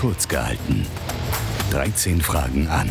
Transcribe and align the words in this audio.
kurz 0.00 0.26
gehalten. 0.26 0.86
13 1.72 2.22
Fragen 2.22 2.66
an. 2.68 2.88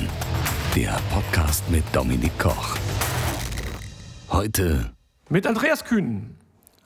Der 0.75 0.95
Podcast 1.11 1.67
mit 1.71 1.83
Dominik 1.91 2.37
Koch. 2.37 2.77
Heute 4.29 4.91
mit 5.27 5.47
Andreas 5.47 5.85
Kühn. 5.85 6.37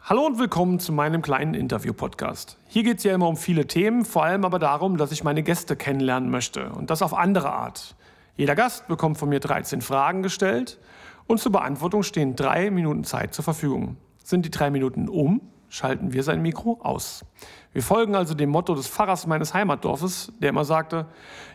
Hallo 0.02 0.26
und 0.26 0.40
willkommen 0.40 0.80
zu 0.80 0.94
meinem 0.94 1.22
kleinen 1.22 1.56
Interview-Podcast. 1.56 2.58
Hier 2.70 2.84
geht 2.84 3.00
es 3.00 3.04
ja 3.04 3.14
immer 3.14 3.28
um 3.28 3.36
viele 3.36 3.68
Themen, 3.68 4.06
vor 4.06 4.24
allem 4.24 4.46
aber 4.46 4.60
darum, 4.60 4.96
dass 4.96 5.12
ich 5.12 5.26
meine 5.26 5.44
Gäste 5.44 5.76
kennenlernen 5.76 6.32
möchte 6.32 6.70
und 6.70 6.90
das 6.90 7.02
auf 7.02 7.14
andere 7.14 7.52
Art. 7.52 7.94
Jeder 8.38 8.56
Gast 8.56 8.88
bekommt 8.88 9.18
von 9.18 9.28
mir 9.28 9.42
13 9.42 9.82
Fragen 9.82 10.24
gestellt 10.24 10.80
und 11.28 11.42
zur 11.42 11.52
Beantwortung 11.52 12.02
stehen 12.02 12.38
drei 12.38 12.72
Minuten 12.72 13.04
Zeit 13.04 13.34
zur 13.34 13.44
Verfügung. 13.44 13.98
Sind 14.24 14.46
die 14.46 14.52
drei 14.52 14.70
Minuten 14.70 15.10
um, 15.10 15.42
schalten 15.68 16.14
wir 16.14 16.24
sein 16.24 16.42
Mikro 16.42 16.80
aus. 16.82 17.26
Wir 17.74 17.82
folgen 17.82 18.16
also 18.16 18.36
dem 18.36 18.52
Motto 18.52 18.76
des 18.76 18.88
Pfarrers 18.88 19.26
meines 19.26 19.54
Heimatdorfes, 19.54 20.32
der 20.40 20.50
immer 20.50 20.64
sagte, 20.64 21.08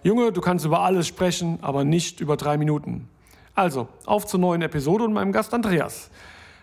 Junge, 0.02 0.32
du 0.32 0.40
kannst 0.40 0.64
über 0.64 0.80
alles 0.80 1.06
sprechen, 1.06 1.58
aber 1.62 1.84
nicht 1.84 2.20
über 2.20 2.36
drei 2.36 2.58
Minuten. 2.58 3.08
Also, 3.54 3.88
auf 4.04 4.26
zur 4.26 4.40
neuen 4.40 4.62
Episode 4.62 5.04
und 5.04 5.12
meinem 5.12 5.30
Gast 5.30 5.54
Andreas. 5.54 6.10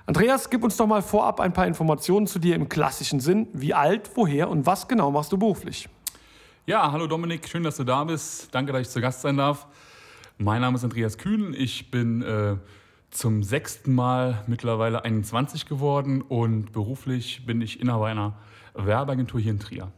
Andreas, 0.05 0.49
gib 0.49 0.63
uns 0.63 0.76
doch 0.76 0.88
mal 0.88 1.02
vorab 1.02 1.39
ein 1.39 1.53
paar 1.53 1.67
Informationen 1.67 2.27
zu 2.27 2.38
dir 2.38 2.55
im 2.55 2.67
klassischen 2.67 3.21
Sinn. 3.21 3.48
Wie 3.53 3.73
alt, 3.73 4.12
woher 4.15 4.49
und 4.49 4.65
was 4.65 4.88
genau 4.88 5.09
machst 5.09 5.31
du 5.31 5.38
beruflich? 5.38 5.90
Ja, 6.65 6.91
hallo 6.91 7.07
Dominik, 7.07 7.48
schön, 7.48 7.63
dass 7.63 7.77
du 7.77 7.85
da 7.85 8.03
bist. 8.03 8.53
Danke, 8.53 8.73
dass 8.73 8.81
ich 8.81 8.90
zu 8.90 8.99
Gast 8.99 9.21
sein 9.21 9.37
darf. 9.37 9.67
Mein 10.37 10.62
Name 10.62 10.76
ist 10.76 10.84
Andreas 10.84 11.17
Kühn. 11.17 11.53
Ich 11.57 11.91
bin 11.91 12.21
äh, 12.21 12.57
zum 13.09 13.41
sechsten 13.41 13.95
Mal 13.95 14.43
mittlerweile 14.48 15.05
21 15.05 15.65
geworden 15.65 16.21
und 16.21 16.73
beruflich 16.73 17.45
bin 17.45 17.62
ich 17.62 17.79
Inhaber 17.79 18.07
einer 18.07 18.34
Werbeagentur 18.75 19.39
hier 19.39 19.52
in 19.52 19.59
Trier. 19.59 19.91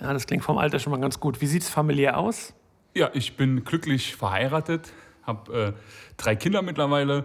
Ja, 0.00 0.12
das 0.12 0.26
klingt 0.26 0.44
vom 0.44 0.58
Alter 0.58 0.78
schon 0.78 0.90
mal 0.90 1.00
ganz 1.00 1.20
gut. 1.20 1.40
Wie 1.40 1.46
sieht 1.46 1.62
es 1.62 1.68
familiär 1.68 2.18
aus? 2.18 2.52
Ja, 2.94 3.10
ich 3.12 3.36
bin 3.36 3.64
glücklich 3.64 4.16
verheiratet, 4.16 4.92
habe 5.22 5.52
äh, 5.52 5.72
drei 6.16 6.36
Kinder 6.36 6.62
mittlerweile. 6.62 7.24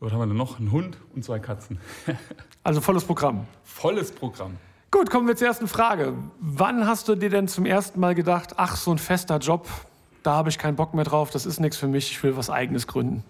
Was 0.00 0.12
haben 0.12 0.20
wir 0.20 0.26
denn 0.26 0.36
noch? 0.36 0.60
Ein 0.60 0.70
Hund 0.70 0.96
und 1.14 1.24
zwei 1.24 1.38
Katzen. 1.40 1.80
also 2.62 2.80
volles 2.80 3.04
Programm. 3.04 3.46
Volles 3.64 4.12
Programm. 4.12 4.56
Gut, 4.90 5.10
kommen 5.10 5.26
wir 5.26 5.36
zur 5.36 5.48
ersten 5.48 5.68
Frage. 5.68 6.14
Wann 6.40 6.86
hast 6.86 7.08
du 7.08 7.14
dir 7.14 7.30
denn 7.30 7.48
zum 7.48 7.66
ersten 7.66 8.00
Mal 8.00 8.14
gedacht, 8.14 8.54
ach, 8.56 8.76
so 8.76 8.90
ein 8.90 8.98
fester 8.98 9.38
Job, 9.38 9.68
da 10.22 10.32
habe 10.32 10.48
ich 10.48 10.58
keinen 10.58 10.76
Bock 10.76 10.94
mehr 10.94 11.04
drauf, 11.04 11.30
das 11.30 11.46
ist 11.46 11.60
nichts 11.60 11.76
für 11.76 11.88
mich, 11.88 12.10
ich 12.10 12.22
will 12.22 12.36
was 12.36 12.48
eigenes 12.48 12.86
gründen? 12.86 13.24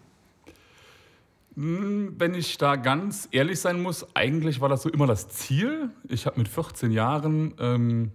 Hm, 1.58 2.14
wenn 2.18 2.34
ich 2.34 2.56
da 2.56 2.76
ganz 2.76 3.26
ehrlich 3.32 3.58
sein 3.58 3.82
muss, 3.82 4.06
eigentlich 4.14 4.60
war 4.60 4.68
das 4.68 4.82
so 4.82 4.88
immer 4.90 5.08
das 5.08 5.28
Ziel. 5.28 5.90
Ich 6.08 6.24
habe 6.24 6.38
mit 6.38 6.46
14 6.46 6.92
Jahren, 6.92 7.52
ähm, 7.58 8.12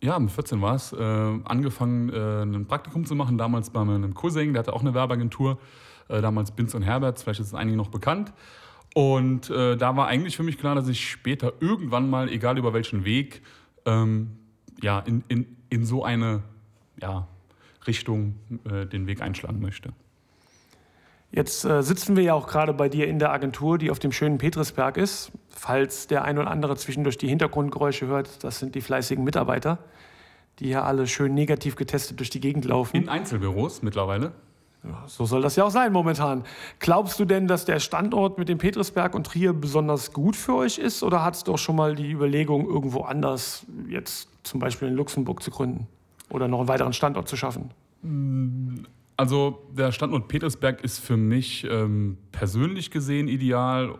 ja, 0.00 0.18
mit 0.18 0.30
14 0.30 0.62
war 0.62 0.76
es, 0.76 0.94
äh, 0.94 0.96
angefangen, 1.44 2.08
äh, 2.08 2.44
ein 2.44 2.66
Praktikum 2.66 3.04
zu 3.04 3.14
machen. 3.14 3.36
Damals 3.36 3.68
bei 3.68 3.84
meinem 3.84 4.14
Cousin, 4.14 4.54
der 4.54 4.60
hatte 4.60 4.72
auch 4.72 4.80
eine 4.80 4.94
Werbeagentur. 4.94 5.58
Äh, 6.08 6.22
damals 6.22 6.50
Binz 6.52 6.74
und 6.74 6.80
Herbert, 6.80 7.20
vielleicht 7.20 7.40
ist 7.40 7.48
es 7.48 7.54
einigen 7.54 7.76
noch 7.76 7.90
bekannt. 7.90 8.32
Und 8.94 9.50
äh, 9.50 9.76
da 9.76 9.96
war 9.96 10.06
eigentlich 10.06 10.38
für 10.38 10.44
mich 10.44 10.56
klar, 10.56 10.74
dass 10.76 10.88
ich 10.88 11.10
später 11.10 11.52
irgendwann 11.60 12.08
mal, 12.08 12.30
egal 12.30 12.56
über 12.56 12.72
welchen 12.72 13.04
Weg, 13.04 13.42
ähm, 13.84 14.30
ja, 14.82 15.00
in, 15.00 15.24
in, 15.28 15.58
in 15.68 15.84
so 15.84 16.04
eine 16.04 16.42
ja, 17.02 17.28
Richtung 17.86 18.36
äh, 18.64 18.86
den 18.86 19.06
Weg 19.06 19.20
einschlagen 19.20 19.60
möchte. 19.60 19.92
Jetzt 21.32 21.64
äh, 21.64 21.82
sitzen 21.82 22.16
wir 22.16 22.24
ja 22.24 22.34
auch 22.34 22.48
gerade 22.48 22.72
bei 22.72 22.88
dir 22.88 23.06
in 23.06 23.18
der 23.20 23.32
Agentur, 23.32 23.78
die 23.78 23.90
auf 23.90 24.00
dem 24.00 24.10
schönen 24.10 24.38
Petrisberg 24.38 24.96
ist. 24.96 25.30
Falls 25.48 26.08
der 26.08 26.24
ein 26.24 26.38
oder 26.38 26.50
andere 26.50 26.76
zwischendurch 26.76 27.18
die 27.18 27.28
Hintergrundgeräusche 27.28 28.06
hört, 28.06 28.42
das 28.42 28.58
sind 28.58 28.74
die 28.74 28.80
fleißigen 28.80 29.22
Mitarbeiter, 29.22 29.78
die 30.58 30.70
ja 30.70 30.82
alle 30.82 31.06
schön 31.06 31.34
negativ 31.34 31.76
getestet 31.76 32.18
durch 32.18 32.30
die 32.30 32.40
Gegend 32.40 32.64
laufen. 32.64 32.96
In 32.96 33.08
Einzelbüros 33.08 33.82
mittlerweile. 33.82 34.32
Ja, 34.82 35.04
so 35.06 35.26
soll 35.26 35.42
das 35.42 35.56
ja 35.56 35.64
auch 35.64 35.70
sein 35.70 35.92
momentan. 35.92 36.44
Glaubst 36.78 37.20
du 37.20 37.26
denn, 37.26 37.46
dass 37.46 37.64
der 37.64 37.80
Standort 37.80 38.38
mit 38.38 38.48
dem 38.48 38.58
Petrisberg 38.58 39.14
und 39.14 39.26
Trier 39.26 39.52
besonders 39.52 40.12
gut 40.12 40.36
für 40.36 40.54
euch 40.54 40.78
ist? 40.78 41.02
Oder 41.02 41.22
hattest 41.22 41.48
du 41.48 41.52
auch 41.54 41.58
schon 41.58 41.76
mal 41.76 41.94
die 41.94 42.10
Überlegung, 42.10 42.66
irgendwo 42.66 43.02
anders, 43.02 43.66
jetzt 43.88 44.28
zum 44.42 44.58
Beispiel 44.58 44.88
in 44.88 44.94
Luxemburg 44.94 45.42
zu 45.42 45.50
gründen? 45.50 45.86
Oder 46.30 46.48
noch 46.48 46.60
einen 46.60 46.68
weiteren 46.68 46.92
Standort 46.94 47.28
zu 47.28 47.36
schaffen? 47.36 47.70
Also 49.20 49.68
der 49.70 49.92
Standort 49.92 50.28
Petersberg 50.28 50.82
ist 50.82 50.98
für 50.98 51.18
mich 51.18 51.66
ähm, 51.70 52.16
persönlich 52.32 52.90
gesehen 52.90 53.28
ideal. 53.28 53.94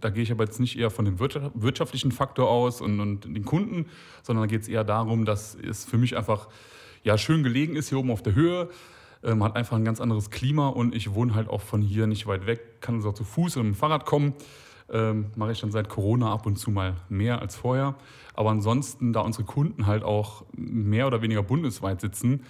Da 0.00 0.08
gehe 0.08 0.22
ich 0.22 0.32
aber 0.32 0.44
jetzt 0.44 0.60
nicht 0.60 0.78
eher 0.78 0.88
von 0.88 1.04
dem 1.04 1.20
wirtschaftlichen 1.20 2.10
Faktor 2.10 2.48
aus 2.48 2.80
und, 2.80 2.98
und 2.98 3.26
den 3.26 3.44
Kunden, 3.44 3.84
sondern 4.22 4.44
da 4.44 4.46
geht 4.46 4.62
es 4.62 4.68
eher 4.68 4.82
darum, 4.82 5.26
dass 5.26 5.54
es 5.56 5.84
für 5.84 5.98
mich 5.98 6.16
einfach 6.16 6.48
ja, 7.04 7.18
schön 7.18 7.42
gelegen 7.42 7.76
ist 7.76 7.90
hier 7.90 7.98
oben 7.98 8.10
auf 8.10 8.22
der 8.22 8.34
Höhe. 8.34 8.70
Man 9.20 9.32
ähm, 9.32 9.44
hat 9.44 9.56
einfach 9.56 9.76
ein 9.76 9.84
ganz 9.84 10.00
anderes 10.00 10.30
Klima 10.30 10.68
und 10.68 10.94
ich 10.94 11.12
wohne 11.12 11.34
halt 11.34 11.50
auch 11.50 11.60
von 11.60 11.82
hier 11.82 12.06
nicht 12.06 12.26
weit 12.26 12.46
weg, 12.46 12.80
kann 12.80 12.94
also 12.94 13.12
zu 13.12 13.24
Fuß 13.24 13.58
oder 13.58 13.64
mit 13.64 13.74
dem 13.74 13.78
Fahrrad 13.78 14.06
kommen. 14.06 14.32
Ähm, 14.90 15.26
mache 15.36 15.52
ich 15.52 15.60
dann 15.60 15.70
seit 15.70 15.90
Corona 15.90 16.32
ab 16.32 16.46
und 16.46 16.56
zu 16.56 16.70
mal 16.70 16.96
mehr 17.10 17.42
als 17.42 17.56
vorher. 17.56 17.94
Aber 18.32 18.48
ansonsten, 18.48 19.12
da 19.12 19.20
unsere 19.20 19.44
Kunden 19.44 19.86
halt 19.86 20.02
auch 20.02 20.46
mehr 20.56 21.06
oder 21.06 21.20
weniger 21.20 21.42
bundesweit 21.42 22.00
sitzen, 22.00 22.40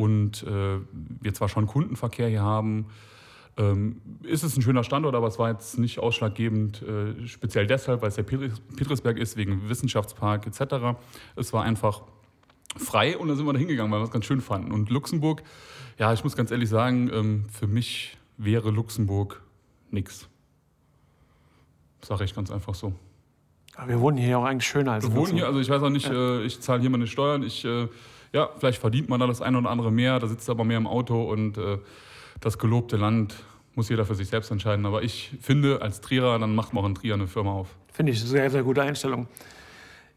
und 0.00 0.42
äh, 0.44 0.78
wir 1.20 1.34
zwar 1.34 1.48
schon 1.48 1.66
Kundenverkehr 1.66 2.28
hier 2.28 2.42
haben, 2.42 2.86
ähm, 3.56 4.00
ist 4.22 4.42
es 4.42 4.56
ein 4.56 4.62
schöner 4.62 4.84
Standort, 4.84 5.14
aber 5.14 5.26
es 5.26 5.38
war 5.38 5.50
jetzt 5.50 5.78
nicht 5.78 5.98
ausschlaggebend, 5.98 6.82
äh, 6.82 7.26
speziell 7.26 7.66
deshalb, 7.66 8.00
weil 8.02 8.08
es 8.08 8.14
der 8.14 8.22
Petrisberg 8.22 9.18
ist, 9.18 9.36
wegen 9.36 9.68
Wissenschaftspark 9.68 10.46
etc. 10.46 10.96
Es 11.36 11.52
war 11.52 11.64
einfach 11.64 12.02
frei 12.76 13.18
und 13.18 13.28
da 13.28 13.34
sind 13.34 13.46
wir 13.46 13.52
da 13.52 13.58
hingegangen, 13.58 13.92
weil 13.92 14.00
wir 14.00 14.04
es 14.04 14.10
ganz 14.10 14.24
schön 14.24 14.40
fanden. 14.40 14.72
Und 14.72 14.90
Luxemburg, 14.90 15.42
ja, 15.98 16.12
ich 16.12 16.24
muss 16.24 16.36
ganz 16.36 16.50
ehrlich 16.50 16.68
sagen, 16.68 17.10
ähm, 17.12 17.44
für 17.50 17.66
mich 17.66 18.16
wäre 18.38 18.70
Luxemburg 18.70 19.42
nichts. 19.90 20.28
Sage 22.02 22.24
ich 22.24 22.34
ganz 22.34 22.50
einfach 22.50 22.74
so. 22.74 22.94
Aber 23.76 23.88
wir 23.88 24.00
wohnen 24.00 24.16
hier 24.16 24.38
auch 24.38 24.44
eigentlich 24.44 24.68
schöner 24.68 24.92
als 24.92 25.04
Wir 25.04 25.14
wohnen 25.14 25.34
hier, 25.34 25.46
also 25.46 25.60
ich 25.60 25.68
weiß 25.68 25.82
auch 25.82 25.90
nicht, 25.90 26.06
ja. 26.06 26.38
äh, 26.38 26.44
ich 26.44 26.60
zahle 26.60 26.80
hier 26.80 26.90
meine 26.90 27.06
Steuern, 27.06 27.42
ich 27.42 27.64
äh, 27.64 27.88
ja, 28.32 28.50
vielleicht 28.58 28.80
verdient 28.80 29.08
man 29.08 29.20
da 29.20 29.26
das 29.26 29.42
eine 29.42 29.58
oder 29.58 29.70
andere 29.70 29.90
mehr, 29.90 30.18
da 30.18 30.26
sitzt 30.26 30.48
aber 30.50 30.64
mehr 30.64 30.78
im 30.78 30.86
Auto 30.86 31.22
und 31.22 31.58
äh, 31.58 31.78
das 32.40 32.58
gelobte 32.58 32.96
Land 32.96 33.34
muss 33.74 33.88
jeder 33.88 34.04
für 34.04 34.14
sich 34.14 34.28
selbst 34.28 34.50
entscheiden. 34.50 34.86
Aber 34.86 35.02
ich 35.02 35.30
finde, 35.40 35.82
als 35.82 36.00
Trierer, 36.00 36.38
dann 36.38 36.54
macht 36.54 36.72
man 36.72 36.84
auch 36.84 36.88
in 36.88 36.94
Trier 36.94 37.14
eine 37.14 37.26
Firma 37.26 37.52
auf. 37.52 37.68
Finde 37.92 38.12
ich 38.12 38.20
eine 38.20 38.28
sehr, 38.28 38.50
sehr 38.50 38.62
gute 38.62 38.82
Einstellung. 38.82 39.26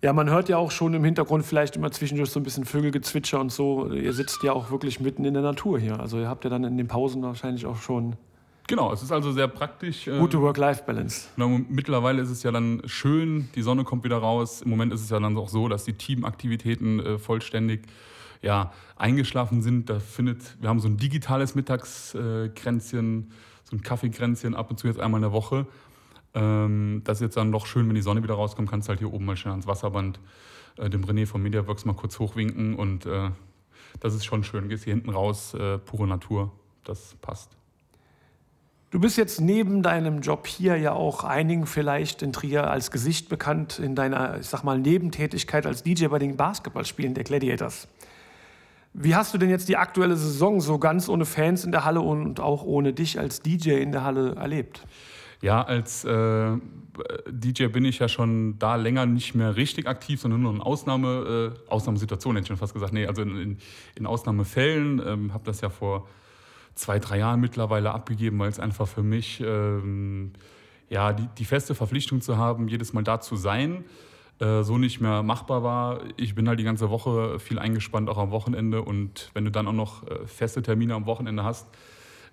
Ja, 0.02 0.12
man 0.12 0.30
hört 0.30 0.50
ja 0.50 0.58
auch 0.58 0.72
schon 0.72 0.94
im 0.94 1.04
Hintergrund 1.06 1.46
vielleicht 1.46 1.78
immer 1.78 1.90
zwischendurch 1.92 2.30
so 2.30 2.40
ein 2.40 2.44
bisschen 2.44 2.66
Vögelgezwitscher 2.66 3.40
und 3.40 3.52
so. 3.52 3.90
Ihr 3.92 4.12
sitzt 4.12 4.44
ja 4.44 4.52
auch 4.52 4.70
wirklich 4.70 5.00
mitten 5.00 5.24
in 5.24 5.34
der 5.34 5.44
Natur 5.44 5.80
hier. 5.80 6.00
Also 6.00 6.20
ihr 6.20 6.28
habt 6.28 6.44
ja 6.44 6.50
dann 6.50 6.66
in 6.66 6.78
den 6.78 6.88
Pausen 6.88 7.24
wahrscheinlich 7.24 7.66
auch 7.66 7.78
schon 7.78 8.18
Genau, 8.68 8.94
es 8.94 9.04
ist 9.04 9.12
also 9.12 9.32
sehr 9.32 9.48
praktisch. 9.48 10.08
Ähm, 10.08 10.20
Gute 10.20 10.42
Work-Life-Balance. 10.42 11.30
Mittlerweile 11.70 12.22
ist 12.22 12.30
es 12.30 12.44
ja 12.44 12.52
dann 12.52 12.82
schön, 12.86 13.50
die 13.56 13.62
Sonne 13.62 13.84
kommt 13.84 14.06
wieder 14.06 14.18
raus. 14.18 14.62
Im 14.62 14.70
Moment 14.70 14.94
ist 14.94 15.02
es 15.02 15.10
ja 15.10 15.20
dann 15.20 15.38
auch 15.38 15.50
so, 15.50 15.68
dass 15.68 15.84
die 15.84 15.94
Teamaktivitäten 15.94 17.00
äh, 17.00 17.20
vollständig 17.20 17.82
ja, 18.42 18.72
eingeschlafen 18.96 19.62
sind. 19.62 19.90
Da 19.90 20.00
findet, 20.00 20.62
wir 20.62 20.70
haben 20.70 20.80
so 20.80 20.88
ein 20.88 20.98
digitales 20.98 21.56
Mittagskränzchen, 21.56 23.32
so 23.64 23.76
ein 23.76 23.82
Kaffeekränzchen 23.82 24.56
ab 24.56 24.70
und 24.70 24.78
zu 24.78 24.88
jetzt 24.88 25.00
einmal 25.00 25.20
in 25.20 25.24
der 25.24 25.34
Woche. 25.34 25.68
Ähm, 26.34 27.02
das 27.04 27.18
ist 27.18 27.22
jetzt 27.22 27.38
dann 27.38 27.52
doch 27.52 27.66
schön, 27.66 27.88
wenn 27.88 27.96
die 27.96 28.02
Sonne 28.02 28.24
wieder 28.24 28.36
rauskommt, 28.36 28.70
kannst 28.70 28.88
du 28.88 28.92
halt 28.92 29.00
hier 29.00 29.12
oben 29.12 29.26
mal 29.26 29.36
schnell 29.36 29.52
ans 29.52 29.68
Wasserband 29.68 30.20
äh, 30.78 30.90
dem 30.90 31.04
René 31.04 31.28
von 31.28 31.44
MediaWorks 31.44 31.84
mal 31.84 31.96
kurz 31.96 32.18
hochwinken 32.18 32.76
und 32.76 33.06
äh, 33.06 33.30
das 34.00 34.16
ist 34.16 34.24
schon 34.26 34.44
schön. 34.44 34.70
Gehst 34.70 34.86
hier 34.86 34.94
hinten 34.94 35.12
raus, 35.12 35.56
pure 35.86 36.08
Natur, 36.08 36.52
das 36.84 37.16
passt. 37.22 37.56
Du 38.94 39.00
bist 39.00 39.18
jetzt 39.18 39.42
neben 39.42 39.82
deinem 39.82 40.22
Job 40.22 40.46
hier 40.46 40.78
ja 40.78 40.94
auch 40.94 41.24
einigen 41.24 41.66
vielleicht 41.66 42.22
in 42.22 42.32
Trier 42.32 42.70
als 42.70 42.92
Gesicht 42.92 43.28
bekannt 43.28 43.80
in 43.80 43.96
deiner, 43.96 44.40
ich 44.40 44.46
sag 44.46 44.64
mal, 44.64 44.78
Nebentätigkeit 44.78 45.66
als 45.66 45.82
DJ 45.82 46.10
bei 46.10 46.20
den 46.20 46.38
Basketballspielen 46.38 47.16
der 47.16 47.24
Gladiators. 47.24 47.88
Wie 48.94 49.16
hast 49.16 49.34
du 49.34 49.40
denn 49.40 49.50
jetzt 49.50 49.68
die 49.68 49.78
aktuelle 49.78 50.16
Saison 50.16 50.62
so 50.62 50.78
ganz 50.78 51.10
ohne 51.10 51.26
Fans 51.26 51.66
in 51.66 51.72
der 51.72 51.86
Halle 51.86 52.02
und 52.02 52.40
auch 52.40 52.62
ohne 52.62 52.94
dich 52.94 53.18
als 53.18 53.42
DJ 53.42 53.82
in 53.82 53.94
der 53.94 54.04
Halle 54.04 54.36
erlebt? 54.36 54.86
Ja, 55.42 55.64
als 55.64 56.06
äh, 56.06 56.52
DJ 57.32 57.70
bin 57.70 57.86
ich 57.86 57.98
ja 57.98 58.08
schon 58.08 58.60
da 58.60 58.76
länger 58.76 59.08
nicht 59.08 59.34
mehr 59.34 59.56
richtig 59.56 59.88
aktiv, 59.88 60.22
sondern 60.22 60.44
nur 60.44 60.54
in 60.54 60.62
Ausnahme, 60.62 61.56
äh, 61.68 61.72
Ausnahmesituationen, 61.72 62.36
hätte 62.36 62.44
ich 62.44 62.48
schon 62.50 62.58
fast 62.58 62.76
gesagt. 62.76 62.94
Nee, 62.94 63.08
also 63.08 63.24
in, 63.24 63.38
in, 63.38 63.58
in 63.96 64.06
Ausnahmefällen. 64.06 65.02
Ähm, 65.04 65.34
habe 65.34 65.46
das 65.46 65.62
ja 65.62 65.72
vor 65.72 66.08
zwei, 66.76 67.00
drei 67.00 67.20
Jahren 67.20 67.40
mittlerweile 67.40 67.92
abgegeben, 67.92 68.40
weil 68.40 68.50
es 68.50 68.60
einfach 68.60 68.88
für 68.88 69.04
mich 69.04 69.42
ähm, 69.46 70.32
ja, 70.90 71.14
die, 71.14 71.28
die, 71.38 71.46
feste 71.46 71.76
Verpflichtung 71.76 72.22
zu 72.22 72.38
haben, 72.38 72.68
jedes 72.68 72.94
Mal 72.94 73.04
da 73.04 73.20
zu 73.20 73.36
sein, 73.36 73.84
äh, 74.40 74.64
so 74.64 74.78
nicht 74.78 75.02
mehr 75.02 75.24
machbar 75.24 75.64
war. 75.64 76.02
Ich 76.18 76.36
bin 76.36 76.48
halt 76.48 76.60
die 76.60 76.64
ganze 76.64 76.90
Woche 76.90 77.40
viel 77.40 77.60
eingespannt, 77.60 78.10
auch 78.10 78.18
am 78.18 78.32
Wochenende. 78.32 78.82
Und 78.82 79.32
wenn 79.34 79.46
du 79.46 79.52
dann 79.52 79.68
auch 79.68 79.74
noch 79.74 80.08
äh, 80.08 80.28
feste 80.28 80.62
Termine 80.62 80.96
am 80.96 81.06
Wochenende 81.06 81.44
hast, 81.44 81.68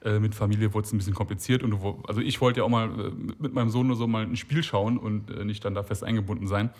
Äh, 0.03 0.19
mit 0.19 0.35
Familie 0.35 0.73
wurde 0.73 0.87
es 0.87 0.93
ein 0.95 0.97
bisschen 0.97 1.15
kompliziert. 1.15 1.63
Und 1.63 1.73
du, 1.73 2.03
also 2.09 2.23
ich 2.23 2.41
wollte 2.41 2.61
ja 2.61 2.65
auch 2.65 2.71
mal 2.71 2.89
äh, 2.89 3.13
mit 3.39 3.53
meinem 3.53 3.69
Sohn 3.69 3.87
nur 3.87 3.97
so 3.97 4.07
mal 4.07 4.25
ein 4.25 4.37
Spiel 4.37 4.63
schauen 4.63 4.97
und 4.97 5.31
äh, 5.31 5.45
nicht 5.45 5.63
dann 5.63 5.75
da 5.75 5.83
fest 5.83 6.05
eingebunden 6.05 6.47
sein. 6.47 6.71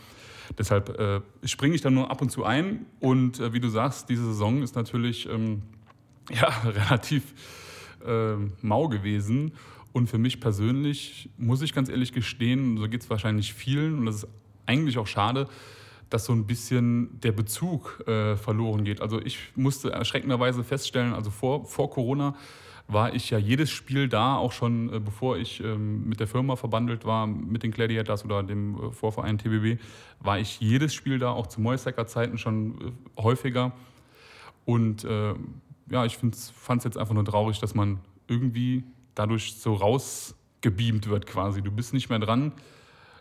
Deshalb 0.59 1.23
springe 1.45 1.77
ich 1.77 1.81
dann 1.81 1.95
nur 1.95 2.11
ab 2.11 2.21
und 2.23 2.31
zu 2.31 2.45
ein. 2.45 2.87
Und 2.99 3.39
wie 3.53 3.61
du 3.61 3.69
sagst, 3.69 4.09
diese 4.09 4.25
Saison 4.25 4.63
ist 4.63 4.75
natürlich 4.75 5.29
ähm, 5.29 5.63
ja, 6.41 6.49
relativ 6.65 7.35
äh, 8.07 8.35
mau 8.63 8.89
gewesen. 8.89 9.53
Und 9.93 10.09
für 10.09 10.19
mich 10.19 10.41
persönlich 10.41 11.31
muss 11.37 11.63
ich 11.63 11.75
ganz 11.75 11.89
ehrlich 11.89 12.13
gestehen, 12.13 12.79
so 12.79 12.89
geht 12.89 13.03
es 13.03 13.11
wahrscheinlich 13.11 13.53
vielen, 13.53 13.99
und 13.99 14.07
das 14.07 14.17
ist 14.17 14.29
eigentlich 14.67 14.99
auch 14.99 15.07
schade, 15.07 15.49
dass 16.11 16.25
so 16.25 16.33
ein 16.33 16.47
bisschen 16.47 17.21
der 17.21 17.33
Bezug 17.33 18.05
äh, 18.07 18.37
verloren 18.37 18.85
geht. 18.85 19.01
Also 19.01 19.21
ich 19.21 19.39
musste 19.57 19.91
erschreckenderweise 19.91 20.65
feststellen, 20.65 21.13
also 21.13 21.31
vor, 21.31 21.65
vor 21.65 21.91
Corona 21.91 22.35
war 22.89 23.15
ich 23.15 23.31
ja 23.31 23.39
jedes 23.39 23.71
Spiel 23.71 24.09
da, 24.09 24.37
auch 24.37 24.53
schon 24.53 24.93
äh, 24.93 25.01
bevor 25.01 25.37
ich 25.37 25.63
ähm, 25.63 26.09
mit 26.09 26.19
der 26.19 26.27
Firma 26.27 26.57
verbandelt 26.57 27.05
war, 27.05 27.27
mit 27.27 27.63
den 27.63 27.71
Gladiators 27.71 28.25
oder 28.25 28.43
dem 28.43 28.75
äh, 28.77 28.91
Vorverein 28.91 29.39
TBB, 29.39 29.81
war 30.19 30.39
ich 30.39 30.61
jedes 30.61 30.93
Spiel 30.95 31.19
da, 31.19 31.31
auch 31.31 31.47
zu 31.47 31.61
Moisecker-Zeiten 31.61 32.39
schon 32.39 32.95
äh, 33.17 33.23
häufiger. 33.23 33.73
Und 34.65 35.05
äh, 35.05 35.35
ja, 35.91 36.05
ich 36.05 36.17
fand 36.17 36.35
es 36.35 36.85
jetzt 36.85 36.97
einfach 36.97 37.15
nur 37.15 37.25
traurig, 37.25 37.59
dass 37.59 37.75
man 37.75 37.99
irgendwie 38.29 38.85
dadurch 39.15 39.57
so 39.59 39.75
rausgebeamt 39.75 41.09
wird 41.09 41.27
quasi. 41.27 41.63
Du 41.63 41.71
bist 41.71 41.93
nicht 41.93 42.09
mehr 42.09 42.21
dran, 42.21 42.53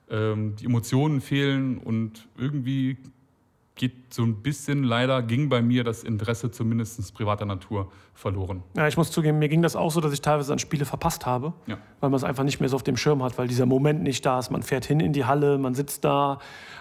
ähm, 0.09 0.55
die 0.55 0.65
Emotionen 0.65 1.19
fehlen 1.19 1.79
und 1.79 2.27
irgendwie 2.37 2.97
geht 3.79 4.13
so 4.13 4.23
ein 4.23 4.35
bisschen 4.43 4.83
leider, 4.83 5.23
ging 5.23 5.47
bei 5.47 5.61
mir 5.61 5.85
das 5.85 6.03
Interesse 6.03 6.51
zumindest 6.51 7.13
privater 7.13 7.45
Natur 7.45 7.89
verloren. 8.13 8.61
Ja, 8.75 8.87
ich 8.89 8.97
muss 8.97 9.09
zugeben, 9.09 9.39
mir 9.39 9.47
ging 9.47 9.61
das 9.61 9.77
auch 9.77 9.89
so, 9.89 10.01
dass 10.01 10.11
ich 10.11 10.19
teilweise 10.19 10.51
an 10.51 10.59
Spiele 10.59 10.83
verpasst 10.83 11.25
habe, 11.25 11.53
ja. 11.65 11.77
weil 12.01 12.09
man 12.09 12.17
es 12.17 12.25
einfach 12.25 12.43
nicht 12.43 12.59
mehr 12.59 12.67
so 12.67 12.75
auf 12.75 12.83
dem 12.83 12.97
Schirm 12.97 13.23
hat, 13.23 13.37
weil 13.37 13.47
dieser 13.47 13.65
Moment 13.65 14.03
nicht 14.03 14.25
da 14.25 14.37
ist. 14.37 14.51
Man 14.51 14.63
fährt 14.63 14.85
hin 14.85 14.99
in 14.99 15.13
die 15.13 15.23
Halle, 15.23 15.57
man 15.57 15.75
sitzt 15.75 16.03
da 16.03 16.39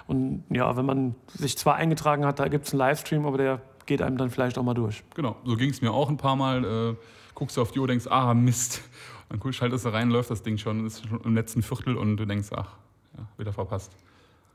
und 0.08 0.42
ja, 0.50 0.76
wenn 0.76 0.86
man 0.86 1.14
sich 1.28 1.56
zwar 1.56 1.76
eingetragen 1.76 2.26
hat, 2.26 2.40
da 2.40 2.48
gibt 2.48 2.66
es 2.66 2.72
einen 2.72 2.78
Livestream, 2.78 3.26
aber 3.26 3.38
der 3.38 3.62
geht 3.88 4.02
einem 4.02 4.16
dann 4.16 4.30
vielleicht 4.30 4.56
auch 4.58 4.62
mal 4.62 4.74
durch. 4.74 5.02
Genau, 5.14 5.34
so 5.44 5.56
ging 5.56 5.70
es 5.70 5.80
mir 5.80 5.92
auch 5.92 6.08
ein 6.08 6.16
paar 6.16 6.36
Mal. 6.36 6.64
Äh, 6.64 6.96
guckst 7.34 7.56
du 7.56 7.62
auf 7.62 7.72
die 7.72 7.80
Uhr, 7.80 7.88
denkst, 7.88 8.06
ah, 8.08 8.32
Mist. 8.34 8.82
Dann 9.28 9.52
schaltest 9.52 9.84
du 9.84 9.88
rein, 9.88 10.10
läuft 10.10 10.30
das 10.30 10.42
Ding 10.42 10.56
schon, 10.56 10.86
ist 10.86 11.06
schon 11.06 11.20
im 11.22 11.34
letzten 11.34 11.62
Viertel 11.62 11.96
und 11.96 12.16
du 12.16 12.24
denkst, 12.24 12.48
ach, 12.54 12.76
ja, 13.16 13.26
wieder 13.36 13.52
verpasst. 13.52 13.92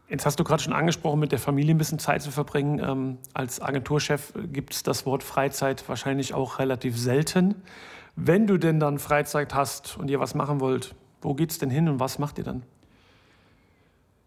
Jetzt 0.10 0.26
hast 0.26 0.40
du 0.40 0.44
gerade 0.44 0.62
schon 0.62 0.74
angesprochen, 0.74 1.20
mit 1.20 1.32
der 1.32 1.40
Familie 1.40 1.74
ein 1.74 1.78
bisschen 1.78 2.00
Zeit 2.00 2.22
zu 2.22 2.32
verbringen. 2.32 2.80
Ähm, 2.80 3.18
als 3.34 3.62
Agenturchef 3.62 4.34
gibt 4.52 4.74
es 4.74 4.84
das 4.84 5.06
Wort 5.06 5.24
Freizeit 5.24 5.88
wahrscheinlich 5.88 6.34
auch 6.34 6.60
relativ 6.60 6.98
selten. 6.98 7.56
Wenn 8.16 8.46
du 8.46 8.58
denn 8.58 8.80
dann 8.80 9.00
Freizeit 9.00 9.54
hast 9.54 9.98
und 9.98 10.10
ihr 10.10 10.20
was 10.20 10.36
machen 10.36 10.60
wollt, 10.60 10.96
wo 11.22 11.34
geht 11.34 11.52
es 11.52 11.58
denn 11.58 11.70
hin 11.70 11.90
und 11.90 12.00
was 12.00 12.20
macht 12.20 12.38
ihr 12.38 12.44
dann? 12.44 12.64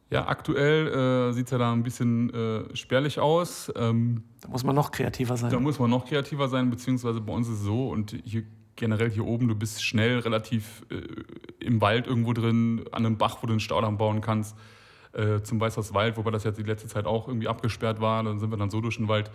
Ja, 0.08 0.28
aktuell 0.28 1.30
äh, 1.30 1.32
sieht 1.32 1.46
es 1.46 1.50
ja 1.50 1.58
da 1.58 1.72
ein 1.72 1.82
bisschen 1.82 2.32
äh, 2.32 2.76
spärlich 2.76 3.18
aus. 3.18 3.72
Ähm, 3.74 4.22
da 4.40 4.48
muss 4.48 4.62
man 4.62 4.76
noch 4.76 4.92
kreativer 4.92 5.36
sein. 5.36 5.50
Da 5.50 5.58
muss 5.58 5.80
man 5.80 5.90
noch 5.90 6.06
kreativer 6.06 6.48
sein, 6.48 6.70
beziehungsweise 6.70 7.20
bei 7.20 7.32
uns 7.32 7.48
ist 7.48 7.54
es 7.54 7.62
so 7.62 7.88
und 7.88 8.16
hier 8.24 8.44
generell 8.76 9.10
hier 9.10 9.24
oben, 9.24 9.48
du 9.48 9.54
bist 9.54 9.82
schnell 9.82 10.20
relativ 10.20 10.84
äh, 10.90 11.64
im 11.64 11.80
Wald 11.80 12.06
irgendwo 12.06 12.32
drin, 12.34 12.84
an 12.92 13.04
einem 13.04 13.16
Bach, 13.16 13.38
wo 13.42 13.46
du 13.46 13.54
einen 13.54 13.60
Staudamm 13.60 13.98
bauen 13.98 14.20
kannst 14.20 14.56
äh, 15.12 15.42
zum 15.42 15.60
Weißerswald, 15.60 16.16
wobei 16.16 16.30
das 16.30 16.44
jetzt 16.44 16.58
die 16.58 16.62
letzte 16.62 16.86
Zeit 16.86 17.06
auch 17.06 17.26
irgendwie 17.26 17.48
abgesperrt 17.48 18.00
war. 18.00 18.22
Dann 18.22 18.38
sind 18.38 18.50
wir 18.50 18.56
dann 18.56 18.70
so 18.70 18.80
durch 18.80 18.98
den 18.98 19.08
Wald. 19.08 19.30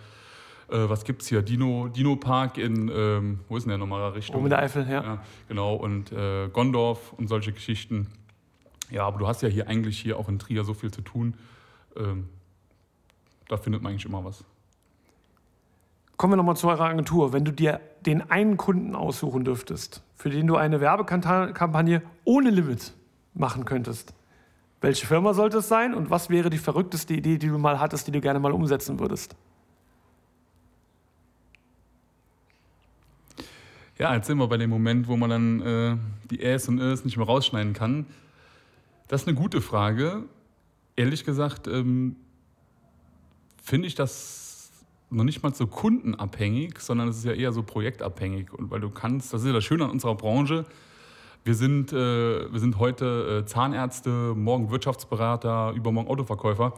Äh, 0.70 0.88
was 0.88 1.04
gibt 1.04 1.22
es 1.22 1.28
hier? 1.28 1.42
Dino, 1.42 1.88
Dino 1.88 2.16
Park 2.16 2.56
in, 2.56 2.90
ähm, 2.94 3.40
wo 3.48 3.56
ist 3.56 3.64
denn 3.64 3.70
der 3.70 3.78
nochmal 3.78 4.12
Richtung? 4.12 4.36
Oben 4.36 4.46
in 4.46 4.50
der 4.50 4.60
Eifel, 4.60 4.86
ja. 4.88 5.02
ja 5.02 5.22
genau, 5.48 5.74
und 5.74 6.12
äh, 6.12 6.48
Gondorf 6.48 7.12
und 7.14 7.28
solche 7.28 7.52
Geschichten. 7.52 8.06
Ja, 8.92 9.06
aber 9.06 9.18
du 9.18 9.26
hast 9.26 9.40
ja 9.42 9.48
hier 9.48 9.68
eigentlich 9.68 9.98
hier 9.98 10.18
auch 10.18 10.28
in 10.28 10.38
Trier 10.38 10.64
so 10.64 10.74
viel 10.74 10.90
zu 10.90 11.00
tun. 11.00 11.34
Ähm, 11.96 12.28
da 13.48 13.56
findet 13.56 13.82
man 13.82 13.90
eigentlich 13.90 14.04
immer 14.04 14.22
was. 14.22 14.44
Kommen 16.18 16.34
wir 16.34 16.36
nochmal 16.36 16.56
zu 16.56 16.68
eurer 16.68 16.84
Agentur. 16.84 17.32
Wenn 17.32 17.46
du 17.46 17.52
dir 17.52 17.80
den 18.04 18.30
einen 18.30 18.58
Kunden 18.58 18.94
aussuchen 18.94 19.44
dürftest, 19.44 20.02
für 20.14 20.28
den 20.28 20.46
du 20.46 20.56
eine 20.56 20.80
Werbekampagne 20.82 22.02
ohne 22.24 22.50
Limit 22.50 22.92
machen 23.32 23.64
könntest, 23.64 24.12
welche 24.82 25.06
Firma 25.06 25.32
sollte 25.32 25.58
es 25.58 25.68
sein 25.68 25.94
und 25.94 26.10
was 26.10 26.28
wäre 26.28 26.50
die 26.50 26.58
verrückteste 26.58 27.14
Idee, 27.14 27.38
die 27.38 27.48
du 27.48 27.56
mal 27.56 27.80
hattest, 27.80 28.08
die 28.08 28.12
du 28.12 28.20
gerne 28.20 28.40
mal 28.40 28.52
umsetzen 28.52 29.00
würdest? 29.00 29.34
Ja, 33.98 34.14
jetzt 34.14 34.26
sind 34.26 34.36
wir 34.36 34.48
bei 34.48 34.58
dem 34.58 34.68
Moment, 34.68 35.08
wo 35.08 35.16
man 35.16 35.30
dann 35.30 35.60
äh, 35.62 35.96
die 36.30 36.42
Äs 36.42 36.68
und 36.68 36.78
Ös 36.78 37.06
nicht 37.06 37.16
mehr 37.16 37.26
rausschneiden 37.26 37.72
kann. 37.72 38.06
Das 39.12 39.20
ist 39.20 39.28
eine 39.28 39.36
gute 39.36 39.60
Frage. 39.60 40.22
Ehrlich 40.96 41.26
gesagt 41.26 41.68
ähm, 41.68 42.16
finde 43.62 43.86
ich 43.86 43.94
das 43.94 44.70
noch 45.10 45.24
nicht 45.24 45.42
mal 45.42 45.54
so 45.54 45.66
kundenabhängig, 45.66 46.78
sondern 46.78 47.08
es 47.08 47.18
ist 47.18 47.26
ja 47.26 47.34
eher 47.34 47.52
so 47.52 47.62
projektabhängig. 47.62 48.54
Und 48.54 48.70
weil 48.70 48.80
du 48.80 48.88
kannst, 48.88 49.34
das 49.34 49.42
ist 49.42 49.48
ja 49.48 49.52
das 49.52 49.64
Schöne 49.64 49.84
an 49.84 49.90
unserer 49.90 50.14
Branche, 50.14 50.64
wir 51.44 51.54
sind, 51.54 51.92
äh, 51.92 52.50
wir 52.50 52.58
sind 52.58 52.78
heute 52.78 53.42
äh, 53.42 53.46
Zahnärzte, 53.46 54.32
morgen 54.34 54.70
Wirtschaftsberater, 54.70 55.72
übermorgen 55.72 56.08
Autoverkäufer. 56.08 56.72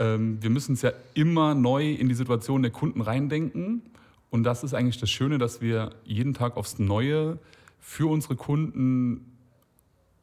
Ähm, 0.00 0.42
wir 0.42 0.50
müssen 0.50 0.72
es 0.72 0.82
ja 0.82 0.90
immer 1.14 1.54
neu 1.54 1.92
in 1.92 2.08
die 2.08 2.16
Situation 2.16 2.62
der 2.62 2.72
Kunden 2.72 3.02
reindenken. 3.02 3.82
Und 4.30 4.42
das 4.42 4.64
ist 4.64 4.74
eigentlich 4.74 4.98
das 4.98 5.10
Schöne, 5.10 5.38
dass 5.38 5.60
wir 5.60 5.90
jeden 6.02 6.34
Tag 6.34 6.56
aufs 6.56 6.80
Neue 6.80 7.38
für 7.78 8.10
unsere 8.10 8.34
Kunden 8.34 9.38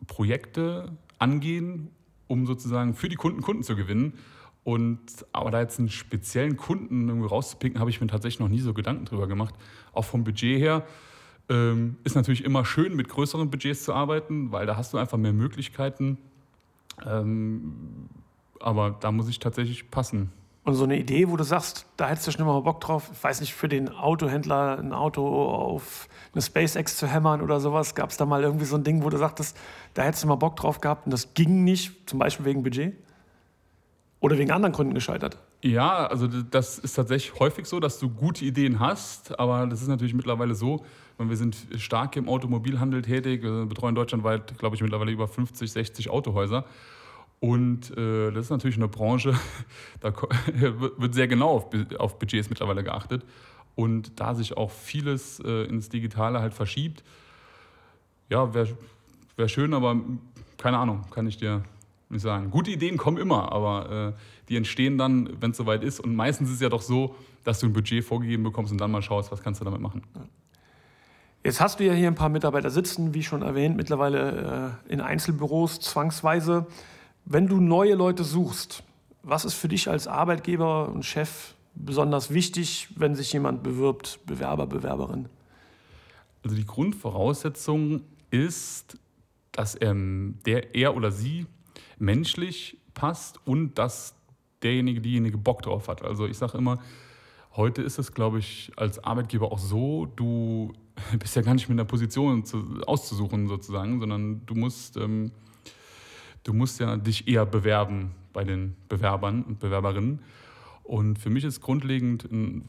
Projekte 0.05 0.97
angehen, 1.19 1.89
um 2.27 2.45
sozusagen 2.45 2.95
für 2.95 3.09
die 3.09 3.15
Kunden 3.15 3.41
Kunden 3.41 3.63
zu 3.63 3.75
gewinnen. 3.75 4.13
Und 4.63 4.99
aber 5.31 5.51
da 5.51 5.61
jetzt 5.61 5.79
einen 5.79 5.89
speziellen 5.89 6.57
Kunden 6.57 7.07
irgendwie 7.07 7.27
rauszupicken, 7.27 7.79
habe 7.79 7.89
ich 7.89 8.01
mir 8.01 8.07
tatsächlich 8.07 8.39
noch 8.39 8.49
nie 8.49 8.59
so 8.59 8.73
Gedanken 8.73 9.05
drüber 9.05 9.27
gemacht. 9.27 9.55
Auch 9.93 10.05
vom 10.05 10.23
Budget 10.23 10.59
her 10.59 10.85
ähm, 11.49 11.97
ist 12.03 12.15
natürlich 12.15 12.43
immer 12.43 12.65
schön, 12.65 12.95
mit 12.95 13.09
größeren 13.09 13.49
Budgets 13.49 13.83
zu 13.83 13.93
arbeiten, 13.93 14.51
weil 14.51 14.65
da 14.65 14.75
hast 14.75 14.93
du 14.93 14.97
einfach 14.97 15.17
mehr 15.17 15.33
Möglichkeiten. 15.33 16.17
Ähm, 17.05 18.09
aber 18.59 18.91
da 18.91 19.11
muss 19.11 19.29
ich 19.29 19.39
tatsächlich 19.39 19.89
passen. 19.89 20.31
Und 20.63 20.75
so 20.75 20.83
eine 20.83 20.99
Idee, 20.99 21.29
wo 21.29 21.37
du 21.37 21.43
sagst, 21.43 21.85
da 21.97 22.09
hättest 22.09 22.27
du 22.27 22.31
schon 22.31 22.41
immer 22.41 22.53
mal 22.53 22.61
Bock 22.61 22.81
drauf, 22.81 23.09
ich 23.11 23.23
weiß 23.23 23.39
nicht, 23.39 23.53
für 23.53 23.69
den 23.69 23.89
Autohändler 23.89 24.77
ein 24.77 24.93
Auto 24.93 25.25
auf 25.25 26.07
eine 26.33 26.41
SpaceX 26.41 26.97
zu 26.97 27.07
hämmern 27.07 27.41
oder 27.41 27.59
sowas, 27.59 27.95
gab 27.95 28.09
es 28.09 28.17
da 28.17 28.25
mal 28.25 28.43
irgendwie 28.43 28.65
so 28.65 28.75
ein 28.75 28.83
Ding, 28.83 29.03
wo 29.03 29.09
du 29.09 29.17
sagtest, 29.17 29.57
da 29.93 30.03
hättest 30.03 30.23
du 30.23 30.27
mal 30.27 30.35
Bock 30.35 30.57
drauf 30.57 30.81
gehabt 30.81 31.05
und 31.05 31.11
das 31.11 31.33
ging 31.33 31.63
nicht, 31.63 32.09
zum 32.09 32.19
Beispiel 32.19 32.45
wegen 32.45 32.61
Budget? 32.61 32.93
Oder 34.19 34.37
wegen 34.37 34.51
anderen 34.51 34.73
Gründen 34.73 34.93
gescheitert? 34.93 35.37
Ja, 35.61 36.07
also 36.07 36.27
das 36.27 36.77
ist 36.77 36.93
tatsächlich 36.93 37.39
häufig 37.39 37.65
so, 37.65 37.79
dass 37.79 37.99
du 37.99 38.09
gute 38.09 38.45
Ideen 38.45 38.79
hast, 38.79 39.39
aber 39.39 39.65
das 39.65 39.81
ist 39.81 39.87
natürlich 39.87 40.13
mittlerweile 40.13 40.55
so, 40.55 40.85
wir 41.17 41.35
sind 41.35 41.57
stark 41.77 42.15
im 42.15 42.29
Automobilhandel 42.29 43.01
tätig, 43.01 43.43
wir 43.43 43.65
betreuen 43.65 43.95
deutschlandweit, 43.95 44.57
glaube 44.57 44.75
ich, 44.75 44.81
mittlerweile 44.81 45.11
über 45.11 45.27
50, 45.27 45.71
60 45.71 46.09
Autohäuser. 46.09 46.65
Und 47.39 47.95
äh, 47.97 48.31
das 48.31 48.45
ist 48.45 48.49
natürlich 48.49 48.77
eine 48.77 48.87
Branche, 48.87 49.33
da 50.01 50.13
wird 50.53 51.13
sehr 51.13 51.27
genau 51.27 51.49
auf, 51.49 51.67
auf 51.97 52.19
Budgets 52.19 52.49
mittlerweile 52.49 52.83
geachtet. 52.83 53.23
Und 53.75 54.19
da 54.19 54.35
sich 54.35 54.57
auch 54.57 54.71
vieles 54.71 55.39
äh, 55.39 55.63
ins 55.63 55.89
Digitale 55.89 56.41
halt 56.41 56.53
verschiebt, 56.53 57.03
ja, 58.29 58.53
wäre 58.53 58.77
wär 59.37 59.47
schön, 59.47 59.73
aber 59.73 59.95
keine 60.57 60.77
Ahnung, 60.77 61.05
kann 61.11 61.27
ich 61.27 61.37
dir 61.37 61.63
nicht 62.09 62.21
sagen. 62.21 62.51
Gute 62.51 62.71
Ideen 62.71 62.97
kommen 62.97 63.17
immer, 63.17 63.51
aber 63.51 64.13
äh, 64.15 64.19
die 64.49 64.57
entstehen 64.57 64.97
dann, 64.97 65.29
wenn 65.39 65.51
es 65.51 65.57
soweit 65.57 65.83
ist. 65.83 65.99
Und 65.99 66.15
meistens 66.15 66.49
ist 66.49 66.55
es 66.55 66.61
ja 66.61 66.69
doch 66.69 66.81
so, 66.81 67.15
dass 67.43 67.59
du 67.59 67.67
ein 67.67 67.73
Budget 67.73 68.03
vorgegeben 68.03 68.43
bekommst 68.43 68.71
und 68.71 68.79
dann 68.79 68.91
mal 68.91 69.01
schaust, 69.01 69.31
was 69.31 69.41
kannst 69.41 69.61
du 69.61 69.65
damit 69.65 69.79
machen. 69.79 70.03
Jetzt 71.43 71.61
hast 71.61 71.79
du 71.79 71.85
ja 71.85 71.93
hier 71.93 72.07
ein 72.07 72.15
paar 72.15 72.29
Mitarbeiter 72.29 72.69
sitzen, 72.69 73.13
wie 73.13 73.23
schon 73.23 73.43
erwähnt, 73.43 73.77
mittlerweile 73.77 74.75
äh, 74.87 74.93
in 74.93 74.99
Einzelbüros 74.99 75.79
zwangsweise. 75.79 76.67
Wenn 77.25 77.47
du 77.47 77.59
neue 77.59 77.95
Leute 77.95 78.23
suchst, 78.23 78.83
was 79.23 79.45
ist 79.45 79.53
für 79.53 79.67
dich 79.67 79.89
als 79.89 80.07
Arbeitgeber 80.07 80.89
und 80.89 81.03
Chef 81.03 81.53
besonders 81.75 82.33
wichtig, 82.33 82.89
wenn 82.95 83.15
sich 83.15 83.31
jemand 83.33 83.63
bewirbt, 83.63 84.19
Bewerber, 84.25 84.67
Bewerberin? 84.67 85.29
Also 86.43 86.55
die 86.55 86.65
Grundvoraussetzung 86.65 88.01
ist, 88.31 88.97
dass 89.51 89.75
er, 89.75 89.93
der, 89.93 90.75
er 90.75 90.95
oder 90.95 91.11
sie 91.11 91.45
menschlich 91.97 92.77
passt 92.93 93.39
und 93.45 93.77
dass 93.77 94.15
derjenige, 94.61 95.01
diejenige 95.01 95.37
Bock 95.37 95.61
drauf 95.61 95.87
hat. 95.87 96.03
Also 96.03 96.25
ich 96.27 96.37
sage 96.37 96.57
immer, 96.57 96.79
heute 97.55 97.81
ist 97.81 97.99
es, 97.99 98.13
glaube 98.13 98.39
ich, 98.39 98.71
als 98.75 99.03
Arbeitgeber 99.03 99.51
auch 99.51 99.59
so, 99.59 100.05
du 100.05 100.73
bist 101.19 101.35
ja 101.35 101.41
gar 101.41 101.53
nicht 101.53 101.69
mit 101.69 101.77
einer 101.77 101.85
Position 101.85 102.45
zu, 102.45 102.81
auszusuchen 102.85 103.47
sozusagen, 103.47 103.99
sondern 103.99 104.45
du 104.45 104.55
musst, 104.55 104.97
ähm, 104.97 105.31
du 106.43 106.53
musst 106.53 106.79
ja 106.79 106.97
dich 106.97 107.27
eher 107.27 107.45
bewerben 107.45 108.11
bei 108.33 108.43
den 108.43 108.75
Bewerbern 108.87 109.43
und 109.43 109.59
Bewerberinnen. 109.59 110.19
Und 110.83 111.19
für 111.19 111.29
mich 111.29 111.43
ist 111.43 111.61
grundlegend, 111.61 112.25
ein, 112.31 112.65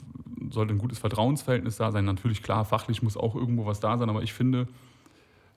sollte 0.50 0.74
ein 0.74 0.78
gutes 0.78 0.98
Vertrauensverhältnis 0.98 1.76
da 1.76 1.90
sein. 1.90 2.04
Natürlich, 2.04 2.42
klar, 2.42 2.64
fachlich 2.64 3.02
muss 3.02 3.16
auch 3.16 3.34
irgendwo 3.34 3.66
was 3.66 3.80
da 3.80 3.96
sein, 3.96 4.10
aber 4.10 4.22
ich 4.22 4.32
finde, 4.32 4.68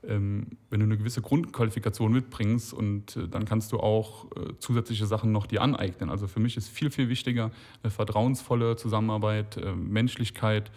ähm, 0.07 0.47
wenn 0.69 0.79
du 0.79 0.85
eine 0.85 0.97
gewisse 0.97 1.21
Grundqualifikation 1.21 2.11
mitbringst 2.11 2.73
und 2.73 3.15
äh, 3.15 3.27
dann 3.27 3.45
kannst 3.45 3.71
du 3.71 3.79
auch 3.79 4.25
äh, 4.31 4.57
zusätzliche 4.59 5.05
Sachen 5.05 5.31
noch 5.31 5.45
dir 5.45 5.61
aneignen. 5.61 6.09
Also 6.09 6.27
für 6.27 6.39
mich 6.39 6.57
ist 6.57 6.69
viel, 6.69 6.91
viel 6.91 7.09
wichtiger 7.09 7.51
eine 7.81 7.91
vertrauensvolle 7.91 8.75
Zusammenarbeit, 8.75 9.57
äh, 9.57 9.73
Menschlichkeit 9.73 10.71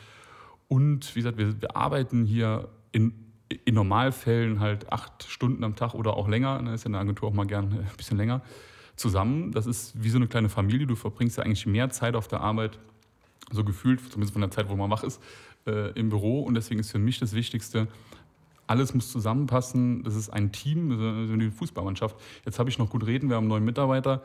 und 0.68 1.14
wie 1.14 1.20
gesagt, 1.20 1.38
wir, 1.38 1.60
wir 1.60 1.76
arbeiten 1.76 2.24
hier 2.24 2.68
in, 2.92 3.12
in 3.64 3.74
Normalfällen 3.74 4.60
halt 4.60 4.92
acht 4.92 5.24
Stunden 5.28 5.62
am 5.64 5.76
Tag 5.76 5.94
oder 5.94 6.16
auch 6.16 6.28
länger, 6.28 6.60
ne, 6.62 6.74
ist 6.74 6.84
ja 6.84 6.86
in 6.86 6.92
der 6.92 7.00
Agentur 7.00 7.28
auch 7.28 7.32
mal 7.32 7.46
gern 7.46 7.66
ein 7.66 7.96
bisschen 7.96 8.16
länger, 8.16 8.42
zusammen. 8.96 9.52
Das 9.52 9.66
ist 9.66 10.02
wie 10.02 10.10
so 10.10 10.16
eine 10.16 10.26
kleine 10.26 10.48
Familie, 10.48 10.86
du 10.86 10.96
verbringst 10.96 11.38
ja 11.38 11.44
eigentlich 11.44 11.66
mehr 11.66 11.90
Zeit 11.90 12.16
auf 12.16 12.28
der 12.28 12.40
Arbeit, 12.40 12.78
so 13.52 13.62
gefühlt, 13.62 14.00
zumindest 14.00 14.32
von 14.32 14.42
der 14.42 14.50
Zeit, 14.50 14.68
wo 14.68 14.74
man 14.74 14.90
wach 14.90 15.04
ist, 15.04 15.22
äh, 15.66 15.92
im 15.92 16.08
Büro 16.08 16.42
und 16.42 16.54
deswegen 16.54 16.80
ist 16.80 16.90
für 16.90 16.98
mich 16.98 17.20
das 17.20 17.32
Wichtigste, 17.34 17.86
alles 18.66 18.94
muss 18.94 19.12
zusammenpassen. 19.12 20.02
Das 20.02 20.16
ist 20.16 20.30
ein 20.30 20.52
Team, 20.52 20.96
so 21.28 21.32
eine 21.32 21.50
Fußballmannschaft. 21.50 22.16
Jetzt 22.44 22.58
habe 22.58 22.68
ich 22.68 22.78
noch 22.78 22.90
gut 22.90 23.06
reden, 23.06 23.28
wir 23.28 23.36
haben 23.36 23.44
einen 23.44 23.50
neuen 23.50 23.64
Mitarbeiter. 23.64 24.24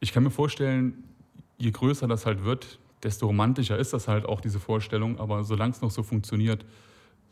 Ich 0.00 0.12
kann 0.12 0.22
mir 0.22 0.30
vorstellen, 0.30 1.04
je 1.58 1.70
größer 1.70 2.06
das 2.06 2.26
halt 2.26 2.44
wird, 2.44 2.78
desto 3.02 3.26
romantischer 3.26 3.78
ist 3.78 3.92
das 3.92 4.08
halt 4.08 4.26
auch, 4.26 4.40
diese 4.40 4.60
Vorstellung. 4.60 5.18
Aber 5.18 5.44
solange 5.44 5.72
es 5.72 5.80
noch 5.80 5.90
so 5.90 6.02
funktioniert, 6.02 6.64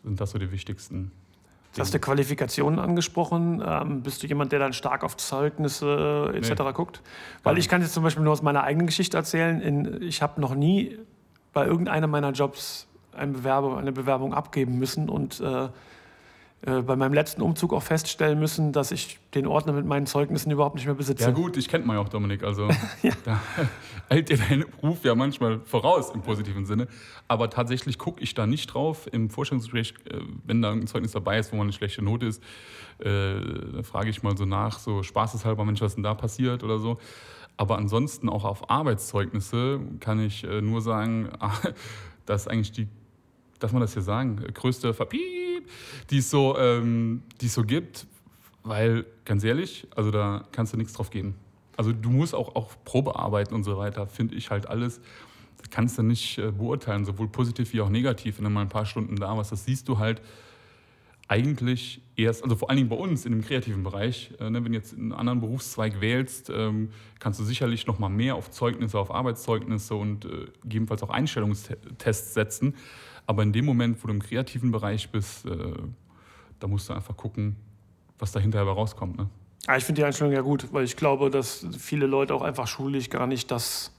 sind 0.02 0.20
das 0.20 0.30
so 0.30 0.38
die 0.38 0.50
wichtigsten. 0.50 1.12
Du 1.74 1.80
hast 1.80 1.94
du 1.94 1.98
Qualifikationen 1.98 2.78
angesprochen. 2.78 3.62
Ähm, 3.64 4.02
bist 4.02 4.22
du 4.22 4.26
jemand, 4.26 4.52
der 4.52 4.58
dann 4.58 4.74
stark 4.74 5.04
auf 5.04 5.16
Zeugnisse 5.16 6.30
äh, 6.34 6.36
etc. 6.36 6.50
Nee. 6.58 6.72
guckt? 6.72 7.00
Weil 7.42 7.56
ich 7.56 7.68
kann 7.68 7.80
jetzt 7.80 7.94
zum 7.94 8.02
Beispiel 8.02 8.22
nur 8.22 8.32
aus 8.32 8.42
meiner 8.42 8.62
eigenen 8.62 8.86
Geschichte 8.86 9.16
erzählen. 9.16 9.60
In, 9.60 10.02
ich 10.02 10.20
habe 10.20 10.40
noch 10.40 10.54
nie 10.54 10.98
bei 11.54 11.66
irgendeinem 11.66 12.10
meiner 12.10 12.32
Jobs 12.32 12.88
eine 13.12 13.32
Bewerbung, 13.32 13.78
eine 13.78 13.92
Bewerbung 13.92 14.34
abgeben 14.34 14.78
müssen 14.78 15.08
und 15.08 15.40
äh, 15.40 15.64
äh, 15.64 15.68
bei 16.64 16.94
meinem 16.94 17.12
letzten 17.12 17.42
Umzug 17.42 17.72
auch 17.72 17.82
feststellen 17.82 18.38
müssen, 18.38 18.72
dass 18.72 18.92
ich 18.92 19.18
den 19.34 19.48
Ordner 19.48 19.72
mit 19.72 19.84
meinen 19.84 20.06
Zeugnissen 20.06 20.52
überhaupt 20.52 20.76
nicht 20.76 20.86
mehr 20.86 20.94
besitze. 20.94 21.24
Ja 21.24 21.30
gut, 21.30 21.56
ich 21.56 21.68
kennt 21.68 21.86
man 21.86 21.96
ja 21.96 22.02
auch, 22.02 22.08
Dominik. 22.08 22.44
Also 22.44 22.68
ja. 23.02 23.12
da 23.24 23.40
hält 24.08 24.28
dir 24.28 24.36
dein 24.36 24.64
Ruf 24.80 25.04
ja 25.04 25.16
manchmal 25.16 25.58
voraus 25.60 26.10
im 26.14 26.22
positiven 26.22 26.64
Sinne. 26.64 26.86
Aber 27.26 27.50
tatsächlich 27.50 27.98
gucke 27.98 28.22
ich 28.22 28.34
da 28.34 28.46
nicht 28.46 28.68
drauf. 28.68 29.08
Im 29.10 29.28
Vorstellungsgespräch, 29.28 29.94
äh, 30.08 30.20
wenn 30.44 30.62
da 30.62 30.70
ein 30.70 30.86
Zeugnis 30.86 31.10
dabei 31.10 31.40
ist, 31.40 31.52
wo 31.52 31.56
man 31.56 31.64
eine 31.64 31.72
schlechte 31.72 32.00
Note 32.00 32.26
ist, 32.26 32.40
äh, 33.00 33.40
da 33.74 33.82
frage 33.82 34.10
ich 34.10 34.22
mal 34.22 34.36
so 34.36 34.44
nach, 34.44 34.78
so 34.78 35.02
spaßeshalber, 35.02 35.64
Mensch, 35.64 35.80
was 35.80 35.94
denn 35.94 36.04
da 36.04 36.14
passiert 36.14 36.62
oder 36.62 36.78
so. 36.78 36.98
Aber 37.56 37.76
ansonsten 37.76 38.28
auch 38.28 38.44
auf 38.44 38.70
Arbeitszeugnisse 38.70 39.80
kann 39.98 40.20
ich 40.20 40.46
nur 40.62 40.80
sagen, 40.80 41.28
dass 42.26 42.46
eigentlich 42.46 42.72
die, 42.72 42.88
darf 43.62 43.72
man 43.72 43.80
das 43.80 43.92
hier 43.92 44.02
sagen, 44.02 44.36
größte 44.54 44.94
Verpiep 44.94 45.42
die 46.10 46.18
es 46.18 46.30
so, 46.30 46.56
ähm, 46.58 47.22
es 47.42 47.54
so 47.54 47.62
gibt, 47.62 48.06
weil 48.62 49.04
ganz 49.24 49.44
ehrlich, 49.44 49.86
also 49.94 50.10
da 50.10 50.44
kannst 50.52 50.72
du 50.72 50.76
nichts 50.76 50.92
drauf 50.92 51.10
geben. 51.10 51.34
Also 51.76 51.92
du 51.92 52.10
musst 52.10 52.34
auch, 52.34 52.54
auch 52.54 52.72
Probearbeiten 52.84 53.54
und 53.54 53.64
so 53.64 53.76
weiter, 53.76 54.06
finde 54.06 54.34
ich 54.34 54.50
halt 54.50 54.68
alles. 54.68 55.00
Das 55.58 55.70
kannst 55.70 55.98
du 55.98 56.02
nicht 56.02 56.38
äh, 56.38 56.50
beurteilen, 56.50 57.04
sowohl 57.04 57.28
positiv 57.28 57.72
wie 57.72 57.80
auch 57.80 57.88
negativ, 57.88 58.38
wenn 58.38 58.44
du 58.44 58.50
mal 58.50 58.62
ein 58.62 58.68
paar 58.68 58.86
Stunden 58.86 59.16
da 59.16 59.36
warst. 59.36 59.52
Das 59.52 59.64
siehst 59.64 59.88
du 59.88 59.98
halt 59.98 60.20
eigentlich 61.32 62.02
erst, 62.14 62.44
also 62.44 62.56
vor 62.56 62.68
allen 62.68 62.76
Dingen 62.76 62.90
bei 62.90 62.96
uns 62.96 63.24
in 63.24 63.32
dem 63.32 63.42
kreativen 63.42 63.82
Bereich, 63.82 64.32
äh, 64.38 64.50
ne, 64.50 64.62
wenn 64.62 64.72
du 64.72 64.78
jetzt 64.78 64.92
einen 64.92 65.12
anderen 65.12 65.40
Berufszweig 65.40 66.02
wählst, 66.02 66.50
ähm, 66.50 66.90
kannst 67.20 67.40
du 67.40 67.44
sicherlich 67.44 67.86
noch 67.86 67.98
mal 67.98 68.10
mehr 68.10 68.34
auf 68.34 68.50
Zeugnisse, 68.50 68.98
auf 68.98 69.10
Arbeitszeugnisse 69.10 69.94
und 69.94 70.26
äh, 70.26 70.46
gegebenenfalls 70.62 71.02
auch 71.02 71.08
Einstellungstests 71.08 72.34
setzen. 72.34 72.74
Aber 73.26 73.42
in 73.42 73.54
dem 73.54 73.64
Moment, 73.64 74.02
wo 74.02 74.08
du 74.08 74.12
im 74.12 74.20
kreativen 74.20 74.72
Bereich 74.72 75.08
bist, 75.08 75.46
äh, 75.46 75.56
da 76.60 76.66
musst 76.66 76.90
du 76.90 76.92
einfach 76.92 77.16
gucken, 77.16 77.56
was 78.18 78.32
da 78.32 78.38
hinterher 78.38 78.68
rauskommt. 78.68 79.16
Ne? 79.16 79.30
Ich 79.74 79.84
finde 79.84 80.02
die 80.02 80.04
Einstellung 80.04 80.34
ja 80.34 80.42
gut, 80.42 80.70
weil 80.72 80.84
ich 80.84 80.96
glaube, 80.96 81.30
dass 81.30 81.66
viele 81.78 82.06
Leute 82.06 82.34
auch 82.34 82.42
einfach 82.42 82.66
schulisch 82.66 83.08
gar 83.08 83.26
nicht 83.26 83.50
das 83.50 83.90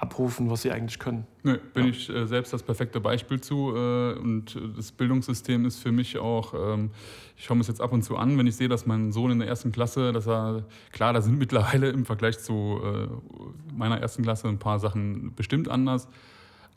abrufen, 0.00 0.50
was 0.50 0.62
sie 0.62 0.72
eigentlich 0.72 0.98
können. 0.98 1.26
Nö, 1.42 1.58
bin 1.74 1.84
ja. 1.84 1.90
ich 1.90 2.08
äh, 2.08 2.26
selbst 2.26 2.54
das 2.54 2.62
perfekte 2.62 3.00
Beispiel 3.00 3.38
zu. 3.40 3.74
Äh, 3.76 4.14
und 4.14 4.58
das 4.74 4.92
Bildungssystem 4.92 5.66
ist 5.66 5.78
für 5.78 5.92
mich 5.92 6.16
auch, 6.16 6.54
ähm, 6.54 6.90
ich 7.36 7.44
schaue 7.44 7.58
mir 7.58 7.60
es 7.60 7.68
jetzt 7.68 7.82
ab 7.82 7.92
und 7.92 8.02
zu 8.02 8.16
an, 8.16 8.38
wenn 8.38 8.46
ich 8.46 8.56
sehe, 8.56 8.68
dass 8.68 8.86
mein 8.86 9.12
Sohn 9.12 9.30
in 9.30 9.38
der 9.40 9.48
ersten 9.48 9.72
Klasse, 9.72 10.12
dass 10.12 10.26
er, 10.26 10.64
klar, 10.90 11.12
da 11.12 11.20
sind 11.20 11.38
mittlerweile 11.38 11.90
im 11.90 12.06
Vergleich 12.06 12.38
zu 12.38 12.80
äh, 12.82 13.08
meiner 13.74 14.00
ersten 14.00 14.22
Klasse 14.22 14.48
ein 14.48 14.58
paar 14.58 14.78
Sachen 14.78 15.34
bestimmt 15.34 15.68
anders. 15.68 16.08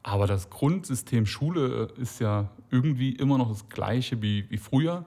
Aber 0.03 0.27
das 0.27 0.49
Grundsystem 0.49 1.25
Schule 1.25 1.87
ist 1.95 2.19
ja 2.19 2.49
irgendwie 2.71 3.11
immer 3.13 3.37
noch 3.37 3.47
das 3.47 3.69
gleiche 3.69 4.21
wie, 4.21 4.49
wie 4.49 4.57
früher 4.57 5.05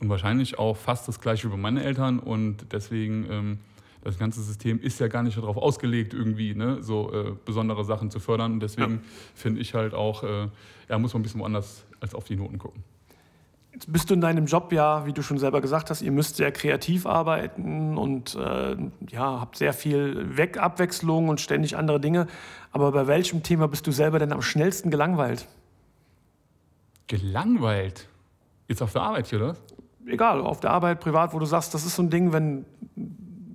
und 0.00 0.08
wahrscheinlich 0.08 0.58
auch 0.58 0.78
fast 0.78 1.06
das 1.06 1.20
gleiche 1.20 1.48
wie 1.48 1.50
bei 1.50 1.58
meinen 1.58 1.76
Eltern. 1.76 2.18
Und 2.18 2.72
deswegen, 2.72 3.26
ähm, 3.30 3.58
das 4.02 4.18
ganze 4.18 4.42
System 4.42 4.80
ist 4.80 4.98
ja 4.98 5.08
gar 5.08 5.22
nicht 5.22 5.36
darauf 5.36 5.56
ausgelegt, 5.56 6.12
irgendwie 6.12 6.54
ne, 6.54 6.82
so 6.82 7.12
äh, 7.12 7.32
besondere 7.44 7.84
Sachen 7.84 8.10
zu 8.10 8.18
fördern. 8.20 8.54
Und 8.54 8.60
deswegen 8.60 8.94
ja. 8.94 9.00
finde 9.34 9.60
ich 9.60 9.74
halt 9.74 9.94
auch, 9.94 10.24
äh, 10.24 10.48
ja, 10.88 10.98
muss 10.98 11.14
man 11.14 11.20
ein 11.20 11.22
bisschen 11.22 11.40
woanders 11.40 11.84
als 12.00 12.14
auf 12.14 12.24
die 12.24 12.36
Noten 12.36 12.58
gucken. 12.58 12.82
Jetzt 13.72 13.90
bist 13.90 14.10
du 14.10 14.14
in 14.14 14.20
deinem 14.20 14.44
Job 14.44 14.70
ja, 14.72 15.06
wie 15.06 15.12
du 15.12 15.22
schon 15.22 15.38
selber 15.38 15.62
gesagt 15.62 15.88
hast, 15.88 16.02
ihr 16.02 16.12
müsst 16.12 16.36
sehr 16.36 16.52
kreativ 16.52 17.06
arbeiten 17.06 17.96
und 17.96 18.34
äh, 18.34 18.76
ja, 19.08 19.40
habt 19.40 19.56
sehr 19.56 19.72
viel 19.72 20.36
Weg 20.36 20.58
Abwechslung 20.58 21.28
und 21.28 21.40
ständig 21.40 21.76
andere 21.76 21.98
Dinge. 21.98 22.26
Aber 22.70 22.92
bei 22.92 23.06
welchem 23.06 23.42
Thema 23.42 23.68
bist 23.68 23.86
du 23.86 23.92
selber 23.92 24.18
denn 24.18 24.32
am 24.32 24.42
schnellsten 24.42 24.90
gelangweilt? 24.90 25.46
Gelangweilt? 27.06 28.08
Jetzt 28.68 28.82
auf 28.82 28.92
der 28.92 29.02
Arbeit 29.02 29.28
hier, 29.28 29.38
oder? 29.38 29.56
Egal, 30.06 30.40
auf 30.42 30.60
der 30.60 30.70
Arbeit, 30.70 31.00
privat, 31.00 31.32
wo 31.32 31.38
du 31.38 31.46
sagst, 31.46 31.72
das 31.72 31.86
ist 31.86 31.96
so 31.96 32.02
ein 32.02 32.10
Ding, 32.10 32.32
wenn, 32.32 32.66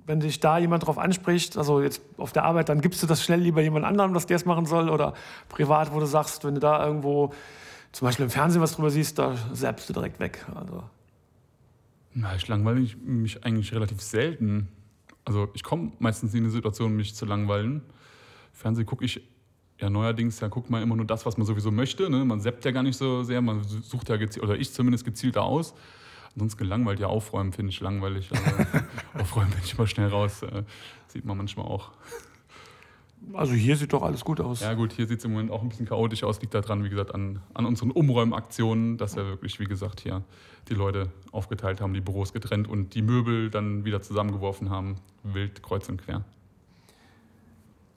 wenn 0.08 0.20
dich 0.20 0.40
da 0.40 0.58
jemand 0.58 0.86
drauf 0.86 0.96
anspricht, 0.96 1.58
also 1.58 1.82
jetzt 1.82 2.00
auf 2.16 2.32
der 2.32 2.44
Arbeit, 2.44 2.70
dann 2.70 2.80
gibst 2.80 3.02
du 3.02 3.06
das 3.06 3.22
schnell 3.22 3.40
lieber 3.40 3.60
jemand 3.60 3.84
anderem, 3.84 4.14
dass 4.14 4.24
der 4.24 4.36
es 4.36 4.46
machen 4.46 4.64
soll. 4.64 4.88
Oder 4.88 5.12
privat, 5.50 5.92
wo 5.92 6.00
du 6.00 6.06
sagst, 6.06 6.44
wenn 6.44 6.54
du 6.54 6.60
da 6.60 6.84
irgendwo 6.84 7.34
zum 7.92 8.06
Beispiel 8.06 8.24
im 8.24 8.30
Fernsehen 8.30 8.62
was 8.62 8.72
drüber 8.72 8.90
siehst, 8.90 9.18
da 9.18 9.36
selbst 9.52 9.86
du 9.88 9.92
direkt 9.92 10.18
weg. 10.18 10.46
Also. 10.54 10.82
Na, 12.14 12.34
ich 12.34 12.48
langweile 12.48 12.80
mich 13.04 13.44
eigentlich 13.44 13.74
relativ 13.74 14.00
selten. 14.00 14.68
Also 15.26 15.50
ich 15.52 15.62
komme 15.62 15.92
meistens 15.98 16.32
in 16.32 16.44
die 16.44 16.50
Situation, 16.50 16.96
mich 16.96 17.14
zu 17.14 17.26
langweilen. 17.26 17.82
Fernsehen 18.54 18.86
gucke 18.86 19.04
ich 19.04 19.20
ja 19.78 19.90
neuerdings, 19.90 20.40
ja 20.40 20.48
guckt 20.48 20.70
man 20.70 20.82
immer 20.82 20.96
nur 20.96 21.04
das, 21.04 21.26
was 21.26 21.36
man 21.36 21.46
sowieso 21.46 21.70
möchte. 21.70 22.08
Ne? 22.08 22.24
Man 22.24 22.40
seppt 22.40 22.64
ja 22.64 22.70
gar 22.70 22.82
nicht 22.82 22.96
so 22.96 23.24
sehr, 23.24 23.42
man 23.42 23.62
sucht 23.62 24.08
ja 24.08 24.16
gezielt, 24.16 24.42
oder 24.42 24.56
ich 24.56 24.72
zumindest 24.72 25.04
gezielter 25.04 25.42
aus. 25.42 25.74
Ansonsten 26.34 26.58
gelangweilt, 26.58 27.00
ja, 27.00 27.08
aufräumen 27.08 27.52
finde 27.52 27.70
ich 27.70 27.80
langweilig. 27.80 28.30
Also, 28.30 28.44
aufräumen 29.14 29.50
bin 29.50 29.60
ich 29.64 29.74
immer 29.74 29.86
schnell 29.86 30.08
raus. 30.08 30.42
Äh, 30.42 30.62
sieht 31.08 31.24
man 31.24 31.36
manchmal 31.36 31.66
auch. 31.66 31.90
Also 33.34 33.52
hier 33.52 33.76
sieht 33.76 33.92
doch 33.92 34.02
alles 34.02 34.24
gut 34.24 34.40
aus. 34.40 34.60
Ja 34.60 34.74
gut, 34.74 34.92
hier 34.92 35.06
sieht 35.06 35.18
es 35.18 35.24
im 35.24 35.32
Moment 35.32 35.50
auch 35.50 35.62
ein 35.62 35.68
bisschen 35.68 35.86
chaotisch 35.86 36.22
aus. 36.24 36.40
Liegt 36.40 36.54
daran, 36.54 36.84
wie 36.84 36.88
gesagt, 36.88 37.14
an, 37.14 37.40
an 37.54 37.66
unseren 37.66 37.90
Umräumaktionen, 37.90 38.96
dass 38.96 39.16
wir 39.16 39.26
wirklich, 39.26 39.58
wie 39.60 39.64
gesagt, 39.64 40.00
hier 40.00 40.22
die 40.68 40.74
Leute 40.74 41.10
aufgeteilt 41.32 41.80
haben, 41.80 41.94
die 41.94 42.00
Büros 42.00 42.32
getrennt 42.32 42.68
und 42.68 42.94
die 42.94 43.02
Möbel 43.02 43.50
dann 43.50 43.84
wieder 43.84 44.02
zusammengeworfen 44.02 44.70
haben, 44.70 44.96
wild 45.22 45.62
kreuz 45.62 45.88
und 45.88 46.02
quer. 46.02 46.22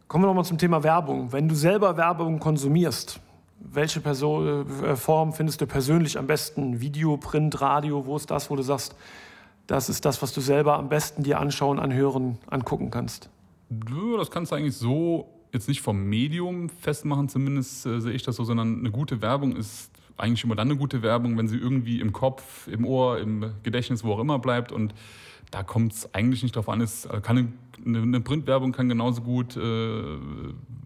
Kommen 0.08 0.24
wir 0.24 0.28
nochmal 0.28 0.46
zum 0.46 0.58
Thema 0.58 0.84
Werbung. 0.84 1.32
Wenn 1.32 1.48
du 1.48 1.56
selber 1.56 1.96
Werbung 1.96 2.40
konsumierst, 2.40 3.20
welche 3.60 4.02
Person, 4.02 4.66
äh, 4.84 4.96
Form 4.96 5.34
findest 5.34 5.62
du 5.62 5.68
persönlich 5.68 6.18
am 6.18 6.28
besten? 6.28 6.82
Video, 6.82 7.16
Print, 7.18 7.62
Radio, 7.62 8.06
wo 8.06 8.18
ist 8.18 8.30
das, 8.30 8.50
wo 8.50 8.56
du 8.56 8.64
sagst, 8.64 8.96
das 9.72 9.88
ist 9.88 10.04
das, 10.04 10.22
was 10.22 10.34
du 10.34 10.42
selber 10.42 10.78
am 10.78 10.90
besten 10.90 11.24
dir 11.24 11.40
anschauen, 11.40 11.80
anhören, 11.80 12.38
angucken 12.48 12.92
kannst? 12.92 13.30
Das 13.70 14.30
kannst 14.30 14.52
du 14.52 14.56
eigentlich 14.58 14.76
so 14.76 15.30
jetzt 15.54 15.70
nicht 15.70 15.82
vom 15.82 16.04
Medium 16.10 16.68
festmachen, 16.68 17.30
zumindest 17.30 17.86
äh, 17.86 18.02
sehe 18.02 18.12
ich 18.12 18.24
das 18.24 18.36
so, 18.36 18.44
sondern 18.44 18.80
eine 18.80 18.92
gute 18.92 19.22
Werbung 19.22 19.56
ist 19.56 19.90
eigentlich 20.18 20.44
immer 20.44 20.56
dann 20.56 20.68
eine 20.68 20.78
gute 20.78 21.02
Werbung, 21.02 21.38
wenn 21.38 21.48
sie 21.48 21.58
irgendwie 21.58 22.02
im 22.02 22.12
Kopf, 22.12 22.68
im 22.68 22.86
Ohr, 22.86 23.20
im 23.20 23.54
Gedächtnis, 23.64 24.04
wo 24.04 24.12
auch 24.12 24.20
immer 24.20 24.40
bleibt 24.40 24.74
und 24.74 24.94
da 25.52 25.64
kommt 25.64 25.94
es 25.94 26.14
eigentlich 26.14 26.44
nicht 26.44 26.56
darauf 26.56 26.70
an. 26.70 26.82
Es 26.82 27.08
kann 27.22 27.54
eine, 27.86 28.02
eine 28.02 28.22
Printwerbung 28.22 28.72
kann 28.72 28.90
genauso 28.90 29.22
gut 29.22 29.58
äh, 29.58 30.18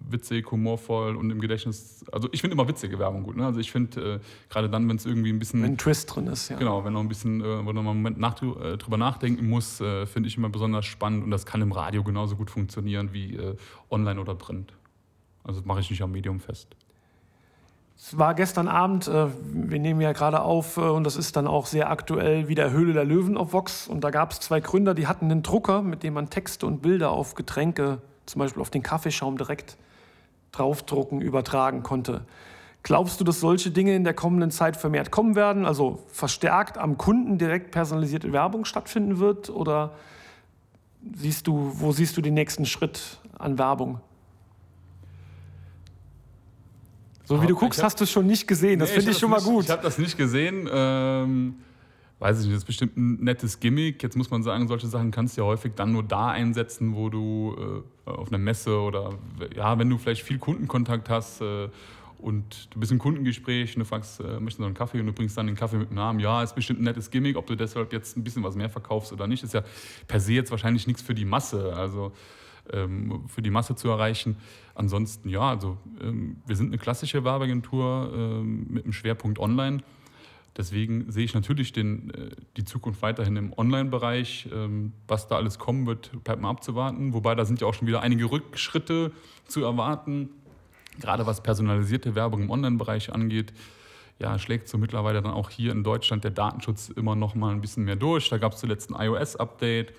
witzig, 0.10 0.52
humorvoll 0.52 1.16
und 1.16 1.30
im 1.30 1.40
Gedächtnis. 1.40 2.06
Also 2.12 2.30
ich 2.32 2.42
finde 2.42 2.54
immer 2.56 2.68
witzige 2.68 3.00
Werbung 3.00 3.24
gut. 3.24 3.36
Ne? 3.36 3.46
Also 3.46 3.60
ich 3.60 3.72
finde 3.72 4.16
äh, 4.16 4.20
gerade 4.50 4.70
dann, 4.70 4.88
wenn 4.88 4.98
es 4.98 5.06
irgendwie 5.06 5.32
ein 5.32 5.40
bisschen 5.40 5.62
wenn 5.64 5.74
ein 5.74 5.78
Twist 5.78 6.16
drin 6.16 6.28
ist, 6.28 6.50
ja. 6.50 6.58
Genau, 6.58 6.84
wenn 6.86 6.94
noch 6.94 7.02
ein 7.02 7.08
bisschen, 7.08 7.42
äh, 7.42 7.44
wo 7.44 7.64
man 7.64 7.78
einen 7.78 7.86
Moment 7.86 8.20
nach, 8.20 8.42
äh, 8.42 8.78
drüber 8.78 8.98
nachdenken 8.98 9.48
muss, 9.48 9.82
äh, 9.82 10.06
finde 10.06 10.28
ich 10.28 10.38
immer 10.38 10.50
besonders 10.50 10.86
spannend 10.86 11.24
und 11.24 11.32
das 11.32 11.46
kann 11.46 11.62
im 11.62 11.72
Radio 11.72 12.04
genauso 12.04 12.36
gut 12.36 12.50
funktionieren 12.50 13.10
wie 13.14 13.36
äh, 13.36 13.56
online 13.90 14.20
oder 14.20 14.36
Print. 14.36 14.74
Also 15.44 15.60
das 15.60 15.68
mache 15.68 15.80
ich 15.80 15.90
nicht 15.90 16.02
am 16.02 16.12
Medium 16.12 16.40
fest. 16.40 16.76
Es 17.98 18.18
war 18.18 18.34
gestern 18.34 18.68
Abend, 18.68 19.08
äh, 19.08 19.28
wir 19.52 19.80
nehmen 19.80 20.02
ja 20.02 20.12
gerade 20.12 20.42
auf 20.42 20.78
äh, 20.78 20.82
und 20.82 21.06
das 21.06 21.16
ist 21.16 21.36
dann 21.38 21.48
auch 21.48 21.66
sehr 21.66 21.90
aktuell, 21.90 22.48
wie 22.50 22.56
der 22.56 22.72
Höhle 22.72 22.94
der 22.94 23.06
Löwen 23.06 23.38
auf 23.38 23.54
Vox. 23.54 23.88
Und 23.88 24.04
da 24.04 24.10
gab 24.10 24.32
es 24.32 24.40
zwei 24.42 24.60
Gründer, 24.60 24.94
die 24.94 25.08
hatten 25.08 25.26
einen 25.26 25.44
Drucker, 25.44 25.82
mit 25.82 26.04
dem 26.04 26.14
man 26.14 26.30
Texte 26.30 26.66
und 26.66 26.82
Bilder 26.82 27.12
auf 27.12 27.36
Getränke, 27.36 28.00
zum 28.26 28.40
Beispiel 28.40 28.62
auf 28.62 28.70
den 28.70 28.84
Kaffeeschaum 28.84 29.38
direkt 29.38 29.78
draufdrucken, 30.52 31.22
übertragen 31.22 31.84
konnte. 31.84 32.26
Glaubst 32.84 33.20
du, 33.20 33.24
dass 33.24 33.40
solche 33.40 33.72
Dinge 33.72 33.96
in 33.96 34.04
der 34.04 34.14
kommenden 34.14 34.52
Zeit 34.52 34.78
vermehrt 34.78 35.10
kommen 35.10 35.36
werden, 35.36 35.66
also 35.66 36.04
verstärkt 36.08 36.78
am 36.78 36.98
Kunden 36.98 37.38
direkt 37.38 37.72
personalisierte 37.72 38.32
Werbung 38.32 38.66
stattfinden 38.66 39.20
wird? 39.20 39.50
Oder 39.50 39.94
siehst 41.16 41.48
du, 41.48 41.72
wo 41.74 41.92
siehst 41.92 42.16
du 42.18 42.22
den 42.22 42.36
nächsten 42.36 42.66
Schritt 42.66 43.20
an 43.40 43.58
Werbung? 43.58 44.02
So 47.26 47.42
wie 47.42 47.48
du 47.48 47.56
guckst, 47.56 47.80
hab, 47.80 47.88
hast 47.88 48.00
du 48.00 48.04
es 48.04 48.12
schon 48.12 48.28
nicht 48.28 48.48
gesehen. 48.48 48.80
Das 48.80 48.90
nee, 48.90 48.96
finde 48.96 49.12
ich, 49.12 49.18
ich 49.18 49.20
schon 49.20 49.32
mal 49.32 49.42
gut. 49.42 49.66
Ich 49.66 49.72
habe 49.72 49.82
das 49.82 49.98
nicht 49.98 50.18
gesehen. 50.18 50.70
Ähm, 50.72 51.56
weiß 52.20 52.40
ich 52.40 52.46
nicht, 52.46 52.56
das 52.56 52.64
ist 52.64 52.68
bestimmt 52.68 52.98
ein 52.98 53.24
nettes 53.24 53.60
Gimmick. 53.60 54.02
Jetzt 54.02 54.16
muss 54.16 54.30
man 54.30 54.44
sagen, 54.44 54.68
solche 54.68 54.88
Sachen 54.88 55.12
kannst 55.12 55.36
du 55.36 55.42
ja 55.42 55.48
häufig 55.48 55.74
dann 55.76 55.92
nur 55.92 56.04
da 56.04 56.30
einsetzen, 56.30 56.96
wo 56.96 57.10
du 57.10 57.84
äh, 58.06 58.10
auf 58.10 58.30
einer 58.30 58.38
Messe 58.38 58.80
oder 58.80 59.18
ja, 59.56 59.78
wenn 59.78 59.90
du 59.90 59.98
vielleicht 59.98 60.24
viel 60.24 60.38
Kundenkontakt 60.38 61.10
hast 61.10 61.42
äh, 61.42 61.68
und 62.20 62.74
du 62.74 62.80
bist 62.80 62.92
im 62.92 63.00
Kundengespräch 63.00 63.76
und 63.76 63.80
du 63.82 63.86
fragst, 63.86 64.20
äh, 64.20 64.40
möchtest 64.40 64.60
du 64.60 64.66
einen 64.66 64.74
Kaffee 64.74 65.00
und 65.00 65.08
du 65.08 65.14
bringst 65.14 65.38
dann 65.38 65.48
den 65.48 65.56
Kaffee 65.56 65.78
mit 65.78 65.90
dem 65.90 65.96
Namen. 65.96 66.20
Ja, 66.20 66.42
ist 66.42 66.56
bestimmt 66.56 66.80
ein 66.80 66.84
nettes 66.86 67.12
Gimmick. 67.12 67.38
Ob 67.38 67.48
du 67.48 67.56
deshalb 67.56 67.92
jetzt 67.92 68.18
ein 68.18 68.24
bisschen 68.24 68.44
was 68.44 68.56
mehr 68.56 68.70
verkaufst 68.70 69.12
oder 69.12 69.28
nicht, 69.28 69.44
ist 69.44 69.54
ja 69.54 69.64
per 70.08 70.20
se 70.20 70.34
jetzt 70.34 70.52
wahrscheinlich 70.52 70.88
nichts 70.88 71.02
für 71.02 71.16
die 71.16 71.26
Masse. 71.26 71.76
Also 71.76 72.14
für 73.28 73.42
die 73.42 73.50
Masse 73.50 73.76
zu 73.76 73.90
erreichen. 73.90 74.38
Ansonsten, 74.74 75.30
ja, 75.30 75.42
also 75.42 75.78
ähm, 76.02 76.38
wir 76.46 76.56
sind 76.56 76.68
eine 76.68 76.78
klassische 76.78 77.24
Werbeagentur 77.24 78.12
ähm, 78.14 78.68
mit 78.70 78.84
einem 78.84 78.94
Schwerpunkt 78.94 79.40
Online. 79.40 79.82
Deswegen 80.58 81.12
sehe 81.12 81.26
ich 81.26 81.34
natürlich 81.34 81.74
den, 81.74 82.14
äh, 82.14 82.30
die 82.56 82.64
Zukunft 82.64 83.02
weiterhin 83.02 83.36
im 83.36 83.54
Online-Bereich. 83.54 84.50
Ähm, 84.54 84.94
was 85.08 85.28
da 85.28 85.36
alles 85.36 85.60
kommen 85.60 85.86
wird, 85.86 86.12
bleibt 86.24 86.42
mal 86.42 86.50
abzuwarten. 86.50 87.14
Wobei 87.14 87.36
da 87.36 87.46
sind 87.46 87.62
ja 87.62 87.68
auch 87.68 87.74
schon 87.74 87.88
wieder 87.88 88.02
einige 88.02 88.32
Rückschritte 88.32 89.12
zu 89.48 89.64
erwarten. 89.64 90.30
Gerade 91.00 91.26
was 91.26 91.44
personalisierte 91.44 92.16
Werbung 92.16 92.44
im 92.44 92.50
Online-Bereich 92.50 93.14
angeht, 93.14 93.54
ja, 94.18 94.40
schlägt 94.40 94.70
so 94.70 94.78
mittlerweile 94.78 95.22
dann 95.22 95.34
auch 95.34 95.50
hier 95.50 95.74
in 95.74 95.84
Deutschland 95.84 96.24
der 96.24 96.32
Datenschutz 96.32 96.88
immer 96.88 97.18
noch 97.18 97.36
mal 97.36 97.52
ein 97.52 97.60
bisschen 97.60 97.84
mehr 97.84 97.98
durch. 97.98 98.30
Da 98.30 98.38
gab 98.38 98.54
es 98.54 98.60
zuletzt 98.60 98.90
ein 98.94 99.08
iOS-Update. 99.08 99.94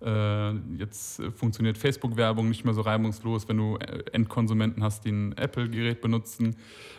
Äh, 0.00 0.52
jetzt 0.76 1.20
funktioniert 1.34 1.76
Facebook-Werbung 1.76 2.48
nicht 2.48 2.64
mehr 2.64 2.74
so 2.74 2.82
reibungslos, 2.82 3.48
wenn 3.48 3.56
du 3.56 3.76
äh, 3.76 4.04
Endkonsumenten 4.12 4.82
hast, 4.82 5.04
die 5.04 5.10
ein 5.10 5.32
Apple-Gerät 5.36 6.00
benutzen. 6.00 6.56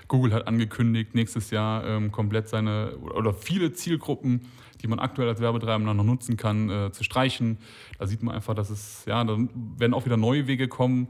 Google 0.07 0.33
hat 0.33 0.47
angekündigt, 0.47 1.15
nächstes 1.15 1.51
Jahr 1.51 1.85
ähm, 1.85 2.11
komplett 2.11 2.49
seine 2.49 2.97
oder 2.97 3.33
viele 3.33 3.71
Zielgruppen, 3.71 4.41
die 4.81 4.87
man 4.87 4.99
aktuell 4.99 5.29
als 5.29 5.39
Werbetreibender 5.39 5.93
noch 5.93 6.03
nutzen 6.03 6.35
kann, 6.35 6.69
äh, 6.69 6.91
zu 6.91 7.03
streichen. 7.03 7.57
Da 7.97 8.07
sieht 8.07 8.21
man 8.21 8.35
einfach, 8.35 8.53
dass 8.53 8.69
es, 8.69 9.05
ja, 9.05 9.23
da 9.23 9.37
werden 9.77 9.93
auch 9.93 10.05
wieder 10.05 10.17
neue 10.17 10.47
Wege 10.47 10.67
kommen. 10.67 11.07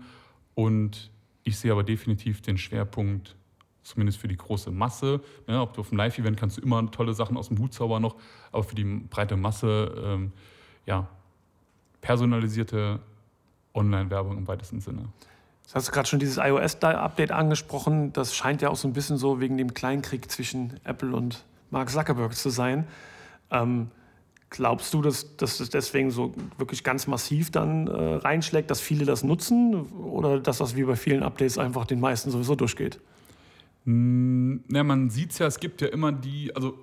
Und 0.54 1.12
ich 1.44 1.58
sehe 1.58 1.72
aber 1.72 1.84
definitiv 1.84 2.42
den 2.42 2.58
Schwerpunkt 2.58 3.36
zumindest 3.82 4.20
für 4.20 4.28
die 4.28 4.38
große 4.38 4.70
Masse. 4.70 5.22
Ja, 5.48 5.64
ob 5.64 5.74
du 5.74 5.82
auf 5.82 5.90
einem 5.90 5.98
Live-Event 5.98 6.38
kannst 6.38 6.58
du 6.58 6.62
immer 6.62 6.92
tolle 6.92 7.14
Sachen 7.14 7.38
aus 7.38 7.48
dem 7.48 7.58
Hut 7.58 7.74
zaubern 7.74 8.02
noch, 8.02 8.16
aber 8.52 8.64
für 8.64 8.76
die 8.76 8.84
breite 8.84 9.36
Masse, 9.36 9.96
ähm, 10.04 10.32
ja, 10.86 11.08
personalisierte 12.02 13.00
Online-Werbung 13.74 14.38
im 14.38 14.48
weitesten 14.48 14.82
Sinne. 14.82 15.10
Das 15.64 15.76
hast 15.76 15.88
du 15.90 15.92
gerade 15.92 16.08
schon 16.08 16.20
dieses 16.20 16.38
iOS-Update 16.38 17.32
angesprochen. 17.32 18.12
Das 18.14 18.36
scheint 18.36 18.62
ja 18.62 18.70
auch 18.70 18.76
so 18.76 18.88
ein 18.88 18.94
bisschen 18.94 19.18
so 19.18 19.40
wegen 19.40 19.58
dem 19.58 19.74
Kleinkrieg 19.74 20.30
zwischen 20.32 20.80
Apple 20.84 21.16
und 21.16 21.46
Mark 21.70 21.92
Zuckerberg 21.92 22.34
zu 22.34 22.50
sein. 22.50 22.88
Ähm, 23.52 23.92
glaubst 24.50 24.94
du, 24.96 25.04
dass, 25.04 25.38
dass 25.38 25.60
das 25.60 25.70
deswegen 25.70 26.10
so 26.10 26.34
wirklich 26.58 26.84
ganz 26.84 27.06
massiv 27.06 27.52
dann 27.52 27.88
äh, 27.88 28.16
reinschlägt, 28.16 28.72
dass 28.72 28.82
viele 28.82 29.06
das 29.06 29.24
nutzen? 29.24 29.76
Oder 29.92 30.40
dass 30.40 30.58
das 30.58 30.76
wie 30.76 30.84
bei 30.84 30.96
vielen 30.96 31.22
Updates 31.22 31.60
einfach 31.60 31.86
den 31.86 32.00
meisten 32.00 32.32
sowieso 32.32 32.56
durchgeht? 32.56 33.00
Hm, 33.86 34.64
na, 34.68 34.84
man 34.84 35.10
sieht 35.12 35.32
es 35.32 35.40
ja, 35.40 35.46
es 35.46 35.60
gibt 35.60 35.82
ja 35.82 35.90
immer 35.90 36.12
die, 36.12 36.56
also 36.56 36.80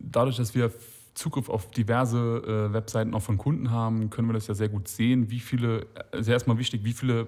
dadurch, 0.00 0.36
dass 0.36 0.54
wir 0.54 0.72
Zugriff 1.16 1.48
auf 1.48 1.70
diverse 1.70 2.18
äh, 2.18 2.72
Webseiten 2.72 3.14
auch 3.14 3.22
von 3.22 3.38
Kunden 3.38 3.70
haben, 3.70 4.10
können 4.10 4.28
wir 4.28 4.34
das 4.34 4.46
ja 4.46 4.54
sehr 4.54 4.68
gut 4.68 4.86
sehen, 4.86 5.30
wie 5.30 5.40
viele, 5.40 5.86
also 6.12 6.30
erstmal 6.30 6.58
wichtig, 6.58 6.84
wie 6.84 6.92
viele 6.92 7.20
äh, 7.20 7.26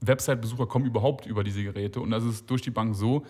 Website-Besucher 0.00 0.66
kommen 0.66 0.86
überhaupt 0.86 1.26
über 1.26 1.44
diese 1.44 1.62
Geräte. 1.62 2.00
Und 2.00 2.10
das 2.10 2.24
ist 2.24 2.48
durch 2.48 2.62
die 2.62 2.70
Bank 2.70 2.96
so, 2.96 3.26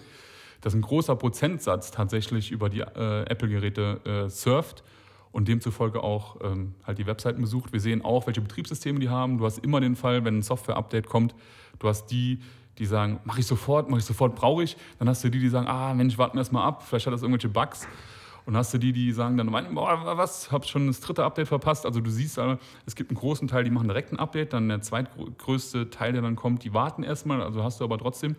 dass 0.60 0.74
ein 0.74 0.80
großer 0.80 1.16
Prozentsatz 1.16 1.90
tatsächlich 1.90 2.52
über 2.52 2.68
die 2.68 2.80
äh, 2.80 3.22
Apple-Geräte 3.22 4.26
äh, 4.26 4.30
surft 4.30 4.84
und 5.32 5.48
demzufolge 5.48 6.04
auch 6.04 6.36
ähm, 6.42 6.74
halt 6.86 6.98
die 6.98 7.06
Webseiten 7.06 7.40
besucht. 7.40 7.72
Wir 7.72 7.80
sehen 7.80 8.04
auch, 8.04 8.26
welche 8.26 8.40
Betriebssysteme 8.40 9.00
die 9.00 9.08
haben. 9.08 9.38
Du 9.38 9.44
hast 9.44 9.58
immer 9.58 9.80
den 9.80 9.96
Fall, 9.96 10.24
wenn 10.24 10.38
ein 10.38 10.42
Software-Update 10.42 11.08
kommt, 11.08 11.34
du 11.80 11.88
hast 11.88 12.06
die, 12.06 12.40
die 12.78 12.86
sagen, 12.86 13.18
mache 13.24 13.40
ich 13.40 13.46
sofort, 13.46 13.90
mache 13.90 13.98
ich 13.98 14.06
sofort, 14.06 14.36
brauche 14.36 14.62
ich. 14.62 14.76
Dann 15.00 15.08
hast 15.08 15.24
du 15.24 15.30
die, 15.30 15.40
die 15.40 15.48
sagen, 15.48 15.66
ah 15.66 15.94
Mensch, 15.94 16.16
warten 16.16 16.36
wir 16.36 16.42
erst 16.42 16.52
mal 16.52 16.64
ab, 16.64 16.84
vielleicht 16.86 17.06
hat 17.06 17.12
das 17.12 17.22
irgendwelche 17.22 17.48
Bugs. 17.48 17.88
Und 18.48 18.56
hast 18.56 18.72
du 18.72 18.78
die, 18.78 18.94
die 18.94 19.12
sagen 19.12 19.36
dann, 19.36 19.50
boah, 19.74 20.16
was, 20.16 20.50
hab 20.50 20.64
schon 20.64 20.86
das 20.86 21.00
dritte 21.00 21.22
Update 21.22 21.48
verpasst. 21.48 21.84
Also 21.84 22.00
du 22.00 22.10
siehst, 22.10 22.40
es 22.86 22.94
gibt 22.94 23.10
einen 23.10 23.18
großen 23.18 23.46
Teil, 23.46 23.62
die 23.62 23.70
machen 23.70 23.88
direkt 23.88 24.10
ein 24.10 24.18
Update, 24.18 24.54
dann 24.54 24.70
der 24.70 24.80
zweitgrößte 24.80 25.90
Teil, 25.90 26.14
der 26.14 26.22
dann 26.22 26.34
kommt, 26.34 26.64
die 26.64 26.72
warten 26.72 27.02
erstmal. 27.02 27.42
Also 27.42 27.62
hast 27.62 27.78
du 27.78 27.84
aber 27.84 27.98
trotzdem, 27.98 28.36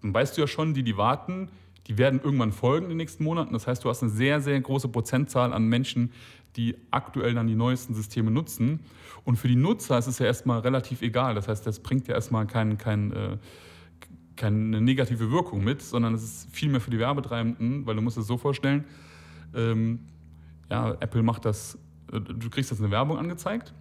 dann 0.00 0.14
weißt 0.14 0.34
du 0.34 0.40
ja 0.40 0.46
schon, 0.46 0.72
die, 0.72 0.82
die 0.82 0.96
warten, 0.96 1.50
die 1.86 1.98
werden 1.98 2.18
irgendwann 2.24 2.50
folgen 2.50 2.84
in 2.84 2.92
den 2.92 2.96
nächsten 2.96 3.24
Monaten. 3.24 3.52
Das 3.52 3.66
heißt, 3.66 3.84
du 3.84 3.90
hast 3.90 4.02
eine 4.02 4.10
sehr, 4.10 4.40
sehr 4.40 4.58
große 4.58 4.88
Prozentzahl 4.88 5.52
an 5.52 5.66
Menschen, 5.66 6.12
die 6.56 6.74
aktuell 6.90 7.34
dann 7.34 7.46
die 7.46 7.54
neuesten 7.54 7.92
Systeme 7.92 8.30
nutzen. 8.30 8.80
Und 9.24 9.36
für 9.36 9.48
die 9.48 9.56
Nutzer 9.56 9.98
ist 9.98 10.06
es 10.06 10.18
ja 10.18 10.24
erstmal 10.24 10.60
relativ 10.60 11.02
egal. 11.02 11.34
Das 11.34 11.46
heißt, 11.46 11.66
das 11.66 11.80
bringt 11.80 12.08
ja 12.08 12.14
erstmal 12.14 12.46
kein, 12.46 12.78
kein, 12.78 13.12
äh, 13.12 13.36
keine 14.34 14.80
negative 14.80 15.30
Wirkung 15.30 15.62
mit, 15.62 15.82
sondern 15.82 16.14
es 16.14 16.22
ist 16.22 16.56
viel 16.56 16.70
mehr 16.70 16.80
für 16.80 16.90
die 16.90 16.98
Werbetreibenden, 16.98 17.84
weil 17.84 17.96
du 17.96 18.00
musst 18.00 18.16
es 18.16 18.26
so 18.26 18.38
vorstellen, 18.38 18.86
ähm, 19.54 20.00
ja, 20.70 20.92
Apple 21.00 21.22
macht 21.22 21.44
das, 21.44 21.78
äh, 22.12 22.20
du 22.20 22.50
kriegst 22.50 22.70
das 22.70 22.80
eine 22.80 22.90
Werbung 22.90 23.18
angezeigt, 23.18 23.72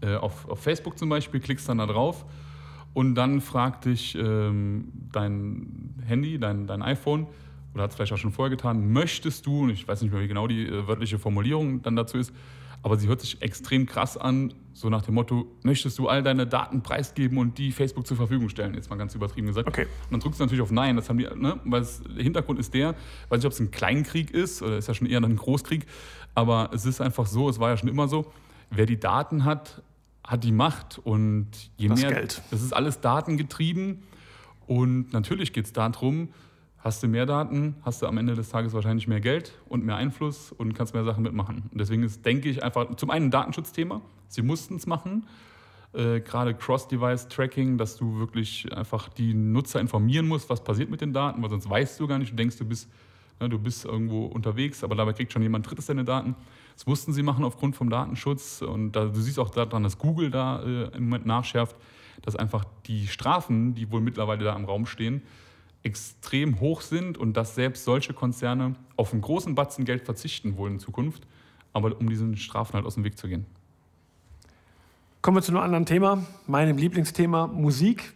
äh, 0.00 0.14
auf, 0.14 0.48
auf 0.48 0.60
Facebook 0.60 0.98
zum 0.98 1.08
Beispiel, 1.08 1.40
klickst 1.40 1.68
dann 1.68 1.78
da 1.78 1.86
drauf 1.86 2.24
und 2.94 3.14
dann 3.14 3.40
fragt 3.40 3.84
dich 3.84 4.16
ähm, 4.16 4.92
dein 5.12 5.94
Handy, 6.06 6.38
dein, 6.38 6.66
dein 6.66 6.82
iPhone, 6.82 7.26
oder 7.74 7.84
hat 7.84 7.90
es 7.90 7.96
vielleicht 7.96 8.12
auch 8.12 8.18
schon 8.18 8.32
vorher 8.32 8.50
getan, 8.50 8.92
möchtest 8.92 9.46
du, 9.46 9.62
und 9.62 9.70
ich 9.70 9.86
weiß 9.86 10.02
nicht 10.02 10.12
mehr, 10.12 10.22
wie 10.22 10.28
genau 10.28 10.46
die 10.46 10.66
äh, 10.66 10.86
wörtliche 10.86 11.18
Formulierung 11.18 11.82
dann 11.82 11.96
dazu 11.96 12.18
ist, 12.18 12.32
aber 12.82 12.96
sie 12.96 13.08
hört 13.08 13.20
sich 13.20 13.42
extrem 13.42 13.86
krass 13.86 14.16
an, 14.16 14.54
so 14.72 14.88
nach 14.88 15.02
dem 15.02 15.14
Motto, 15.14 15.46
möchtest 15.62 15.98
du 15.98 16.08
all 16.08 16.22
deine 16.22 16.46
Daten 16.46 16.82
preisgeben 16.82 17.38
und 17.38 17.58
die 17.58 17.72
Facebook 17.72 18.06
zur 18.06 18.16
Verfügung 18.16 18.48
stellen, 18.48 18.74
jetzt 18.74 18.90
mal 18.90 18.96
ganz 18.96 19.14
übertrieben 19.14 19.48
gesagt. 19.48 19.66
Okay. 19.66 19.82
Und 20.04 20.12
dann 20.12 20.20
drückst 20.20 20.38
du 20.38 20.44
natürlich 20.44 20.62
auf 20.62 20.70
Nein, 20.70 20.94
das 20.94 21.08
haben 21.08 21.18
die, 21.18 21.24
ne? 21.24 21.58
weil 21.64 21.82
es, 21.82 22.00
der 22.02 22.22
Hintergrund 22.22 22.60
ist 22.60 22.74
der, 22.74 22.94
weiß 23.28 23.38
nicht, 23.38 23.46
ob 23.46 23.52
es 23.52 23.60
ein 23.60 23.72
Kleinkrieg 23.72 24.30
ist, 24.30 24.62
oder 24.62 24.78
ist 24.78 24.86
ja 24.86 24.94
schon 24.94 25.08
eher 25.08 25.20
ein 25.20 25.36
Großkrieg, 25.36 25.86
aber 26.34 26.70
es 26.72 26.86
ist 26.86 27.00
einfach 27.00 27.26
so, 27.26 27.48
es 27.48 27.58
war 27.58 27.70
ja 27.70 27.76
schon 27.76 27.88
immer 27.88 28.06
so, 28.06 28.30
wer 28.70 28.86
die 28.86 29.00
Daten 29.00 29.44
hat, 29.44 29.82
hat 30.22 30.44
die 30.44 30.52
Macht 30.52 31.00
und 31.02 31.48
je 31.76 31.88
das 31.88 32.00
mehr, 32.00 32.12
Geld. 32.12 32.42
das 32.50 32.62
ist 32.62 32.72
alles 32.72 33.00
datengetrieben 33.00 34.04
und 34.66 35.12
natürlich 35.12 35.52
geht 35.52 35.64
es 35.64 35.72
darum, 35.72 36.28
Hast 36.88 37.02
du 37.02 37.06
mehr 37.06 37.26
Daten, 37.26 37.74
hast 37.82 38.00
du 38.00 38.06
am 38.06 38.16
Ende 38.16 38.34
des 38.34 38.48
Tages 38.48 38.72
wahrscheinlich 38.72 39.06
mehr 39.06 39.20
Geld 39.20 39.52
und 39.68 39.84
mehr 39.84 39.96
Einfluss 39.96 40.52
und 40.52 40.72
kannst 40.72 40.94
mehr 40.94 41.04
Sachen 41.04 41.22
mitmachen. 41.22 41.64
Und 41.70 41.78
deswegen 41.78 42.02
ist, 42.02 42.24
denke 42.24 42.48
ich, 42.48 42.64
einfach 42.64 42.96
zum 42.96 43.10
einen 43.10 43.26
ein 43.26 43.30
Datenschutzthema. 43.30 44.00
Sie 44.28 44.40
mussten 44.40 44.76
es 44.76 44.86
machen. 44.86 45.26
Äh, 45.92 46.20
gerade 46.20 46.54
Cross-Device-Tracking, 46.54 47.76
dass 47.76 47.98
du 47.98 48.18
wirklich 48.18 48.74
einfach 48.74 49.10
die 49.10 49.34
Nutzer 49.34 49.80
informieren 49.80 50.26
musst, 50.26 50.48
was 50.48 50.64
passiert 50.64 50.88
mit 50.88 51.02
den 51.02 51.12
Daten, 51.12 51.42
weil 51.42 51.50
sonst 51.50 51.68
weißt 51.68 52.00
du 52.00 52.06
gar 52.06 52.18
nicht. 52.18 52.32
Du 52.32 52.36
denkst, 52.36 52.56
du 52.56 52.64
bist, 52.64 52.88
ne, 53.38 53.50
du 53.50 53.58
bist 53.58 53.84
irgendwo 53.84 54.24
unterwegs, 54.24 54.82
aber 54.82 54.94
dabei 54.94 55.12
kriegt 55.12 55.30
schon 55.30 55.42
jemand 55.42 55.68
Drittes 55.68 55.84
deine 55.84 56.04
Daten. 56.04 56.36
Das 56.72 56.86
mussten 56.86 57.12
sie 57.12 57.22
machen 57.22 57.44
aufgrund 57.44 57.76
vom 57.76 57.90
Datenschutz. 57.90 58.62
Und 58.62 58.92
da, 58.92 59.04
du 59.04 59.20
siehst 59.20 59.38
auch 59.38 59.50
daran, 59.50 59.82
dass 59.82 59.98
Google 59.98 60.30
da 60.30 60.62
äh, 60.62 60.96
im 60.96 61.04
Moment 61.04 61.26
nachschärft, 61.26 61.76
dass 62.22 62.34
einfach 62.34 62.64
die 62.86 63.08
Strafen, 63.08 63.74
die 63.74 63.92
wohl 63.92 64.00
mittlerweile 64.00 64.42
da 64.42 64.56
im 64.56 64.64
Raum 64.64 64.86
stehen, 64.86 65.20
extrem 65.82 66.60
hoch 66.60 66.80
sind 66.80 67.18
und 67.18 67.36
dass 67.36 67.54
selbst 67.54 67.84
solche 67.84 68.12
Konzerne 68.12 68.74
auf 68.96 69.12
einen 69.12 69.22
großen 69.22 69.54
Batzen 69.54 69.84
Geld 69.84 70.04
verzichten 70.04 70.56
wollen 70.56 70.74
in 70.74 70.78
Zukunft, 70.80 71.26
aber 71.72 71.98
um 71.98 72.08
diesen 72.08 72.36
Strafen 72.36 72.74
halt 72.74 72.86
aus 72.86 72.94
dem 72.94 73.04
Weg 73.04 73.16
zu 73.16 73.28
gehen. 73.28 73.46
Kommen 75.22 75.36
wir 75.36 75.42
zu 75.42 75.52
einem 75.52 75.62
anderen 75.62 75.86
Thema, 75.86 76.24
meinem 76.46 76.78
Lieblingsthema 76.78 77.46
Musik. 77.46 78.12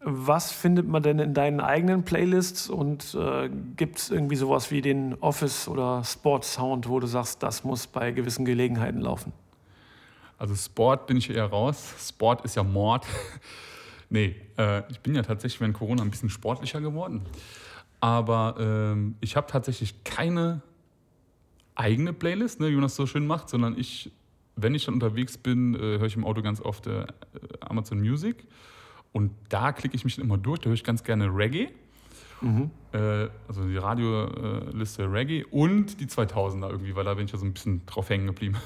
Was 0.00 0.52
findet 0.52 0.86
man 0.86 1.02
denn 1.02 1.18
in 1.18 1.32
deinen 1.32 1.60
eigenen 1.60 2.04
Playlists 2.04 2.68
und 2.68 3.14
äh, 3.14 3.48
gibt 3.76 3.98
es 3.98 4.10
irgendwie 4.10 4.36
sowas 4.36 4.70
wie 4.70 4.82
den 4.82 5.14
Office- 5.20 5.66
oder 5.66 6.04
Sport-Sound, 6.04 6.88
wo 6.88 7.00
du 7.00 7.06
sagst, 7.06 7.42
das 7.42 7.64
muss 7.64 7.86
bei 7.86 8.10
gewissen 8.10 8.44
Gelegenheiten 8.44 9.00
laufen? 9.00 9.32
Also 10.36 10.54
Sport 10.54 11.06
bin 11.06 11.16
ich 11.16 11.30
eher 11.30 11.46
raus. 11.46 11.94
Sport 11.98 12.44
ist 12.44 12.56
ja 12.56 12.62
Mord. 12.62 13.06
Nee, 14.10 14.36
äh, 14.58 14.82
ich 14.90 15.00
bin 15.00 15.14
ja 15.14 15.22
tatsächlich 15.22 15.60
während 15.60 15.74
Corona 15.76 16.02
ein 16.02 16.10
bisschen 16.10 16.30
sportlicher 16.30 16.80
geworden. 16.80 17.22
Aber 18.00 18.56
ähm, 18.58 19.16
ich 19.20 19.36
habe 19.36 19.46
tatsächlich 19.46 20.04
keine 20.04 20.60
eigene 21.74 22.12
Playlist, 22.12 22.60
ne, 22.60 22.68
wie 22.68 22.74
man 22.74 22.82
das 22.82 22.96
so 22.96 23.06
schön 23.06 23.26
macht, 23.26 23.48
sondern 23.48 23.78
ich, 23.78 24.12
wenn 24.56 24.74
ich 24.74 24.84
dann 24.84 24.94
unterwegs 24.94 25.38
bin, 25.38 25.74
äh, 25.74 25.78
höre 25.78 26.04
ich 26.04 26.16
im 26.16 26.24
Auto 26.24 26.42
ganz 26.42 26.60
oft 26.60 26.86
äh, 26.86 27.06
Amazon 27.60 28.00
Music. 28.00 28.46
Und 29.12 29.30
da 29.48 29.72
klicke 29.72 29.96
ich 29.96 30.04
mich 30.04 30.18
immer 30.18 30.36
durch, 30.36 30.60
da 30.60 30.66
höre 30.66 30.74
ich 30.74 30.84
ganz 30.84 31.02
gerne 31.04 31.26
Reggae. 31.26 31.68
Mhm. 32.40 32.70
Äh, 32.92 33.28
also 33.48 33.66
die 33.66 33.76
Radioliste 33.76 35.10
Reggae 35.10 35.44
und 35.50 36.00
die 36.00 36.06
2000er 36.06 36.68
irgendwie, 36.68 36.94
weil 36.94 37.04
da 37.04 37.14
bin 37.14 37.24
ich 37.24 37.32
ja 37.32 37.38
so 37.38 37.44
ein 37.44 37.52
bisschen 37.52 37.86
drauf 37.86 38.08
hängen 38.10 38.26
geblieben. 38.26 38.56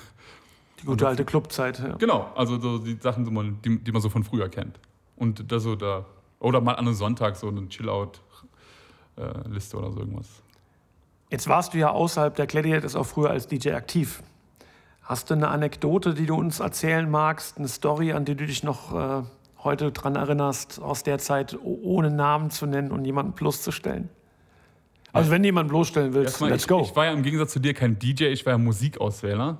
Die 0.81 0.87
gute 0.87 1.09
alte 1.09 1.24
Clubzeit, 1.24 1.79
ja. 1.81 1.96
Genau, 1.96 2.31
also 2.35 2.59
so 2.61 2.79
die 2.79 2.96
Sachen, 3.01 3.24
die, 3.64 3.79
die 3.79 3.92
man 3.92 4.01
so 4.01 4.09
von 4.09 4.24
früher 4.24 4.48
kennt. 4.48 4.79
Und 5.18 5.50
das 5.50 5.64
so 5.64 5.76
da, 5.76 6.04
oder 6.40 6.61
mal 6.61 6.74
an 6.74 6.87
einem 6.87 6.94
Sonntag 6.94 7.37
so 7.37 7.48
eine 7.48 7.68
Chill-Out-Liste 7.68 9.76
äh, 9.76 9.81
oder 9.81 9.92
so 9.92 10.00
irgendwas. 10.00 10.42
Jetzt 11.31 11.48
warst 11.48 11.74
du 11.74 11.78
ja 11.78 11.90
außerhalb 11.90 12.35
der 12.35 12.46
Gladiators 12.46 12.96
auch 12.96 13.04
früher 13.04 13.31
als 13.31 13.46
DJ 13.46 13.72
aktiv. 13.72 14.22
Hast 15.02 15.31
du 15.31 15.35
eine 15.35 15.48
Anekdote, 15.48 16.14
die 16.14 16.26
du 16.26 16.35
uns 16.35 16.61
erzählen 16.61 17.11
magst, 17.11 17.59
eine 17.59 17.68
Story, 17.68 18.12
an 18.12 18.24
die 18.24 18.35
du 18.35 18.46
dich 18.46 18.62
noch 18.62 18.94
äh, 18.94 19.22
heute 19.62 19.92
dran 19.92 20.16
erinnerst, 20.16 20.81
aus 20.81 21.02
der 21.02 21.18
Zeit, 21.18 21.59
ohne 21.62 22.11
Namen 22.11 22.50
zu 22.50 22.66
nennen 22.66 22.92
und 22.92 23.04
jemanden 23.04 23.33
bloßzustellen? 23.33 24.09
Also 25.12 25.31
wenn 25.31 25.42
jemand 25.42 25.68
bloßstellen 25.68 26.14
willst, 26.14 26.40
let's 26.40 26.64
ich, 26.64 26.68
go. 26.68 26.83
Ich 26.83 26.94
war 26.94 27.07
ja 27.07 27.12
im 27.12 27.22
Gegensatz 27.22 27.52
zu 27.52 27.59
dir 27.59 27.74
kein 27.74 27.98
DJ, 27.98 28.26
ich 28.26 28.44
war 28.44 28.52
ja 28.52 28.59
Musikauswähler. 28.59 29.59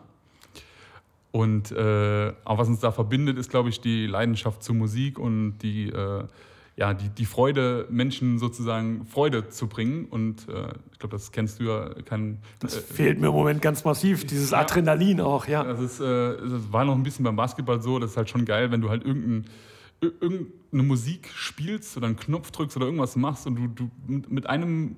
Und 1.31 1.73
äh, 1.73 2.33
auch 2.45 2.59
was 2.59 2.69
uns 2.69 2.81
da 2.81 2.91
verbindet, 2.91 3.39
ist, 3.39 3.51
glaube 3.51 3.69
ich, 3.69 3.81
die 3.81 4.07
Leidenschaft 4.07 4.63
zur 4.63 4.75
Musik 4.75 5.19
und 5.19 5.59
die, 5.59 5.89
äh, 5.91 6.25
ja, 6.77 6.95
die, 6.95 7.11
die 7.11 7.27
Freude, 7.27 7.87
Menschen 7.91 8.39
sozusagen 8.39 9.05
Freude 9.05 9.49
zu 9.49 9.67
bringen. 9.67 10.07
Und 10.07 10.49
äh, 10.49 10.69
ich 10.93 10.99
glaube, 10.99 11.15
das 11.15 11.31
kennst 11.31 11.61
du 11.61 11.65
ja. 11.65 11.91
Kein, 12.07 12.39
das 12.61 12.77
äh, 12.77 12.81
fehlt 12.81 13.21
mir 13.21 13.27
im 13.27 13.35
Moment 13.35 13.61
ganz 13.61 13.85
massiv, 13.85 14.27
dieses 14.27 14.51
ja, 14.51 14.61
Adrenalin 14.61 15.21
auch, 15.21 15.47
ja. 15.47 15.65
Das, 15.65 15.81
ist, 15.81 16.01
äh, 16.01 16.37
das 16.37 16.73
war 16.73 16.85
noch 16.85 16.95
ein 16.95 17.03
bisschen 17.03 17.25
beim 17.25 17.37
Basketball 17.37 17.83
so, 17.83 17.99
das 17.99 18.13
ist 18.13 18.17
halt 18.17 18.31
schon 18.31 18.45
geil, 18.45 18.71
wenn 18.71 18.81
du 18.81 18.89
halt 18.89 19.05
irgendein, 19.05 19.51
irgendeine 20.01 20.83
Musik 20.83 21.29
spielst 21.35 21.97
oder 21.97 22.07
einen 22.07 22.17
Knopf 22.17 22.53
drückst 22.53 22.77
oder 22.77 22.87
irgendwas 22.87 23.17
machst 23.17 23.47
und 23.47 23.57
du, 23.57 23.67
du 23.67 23.91
mit 24.29 24.47
einem 24.47 24.97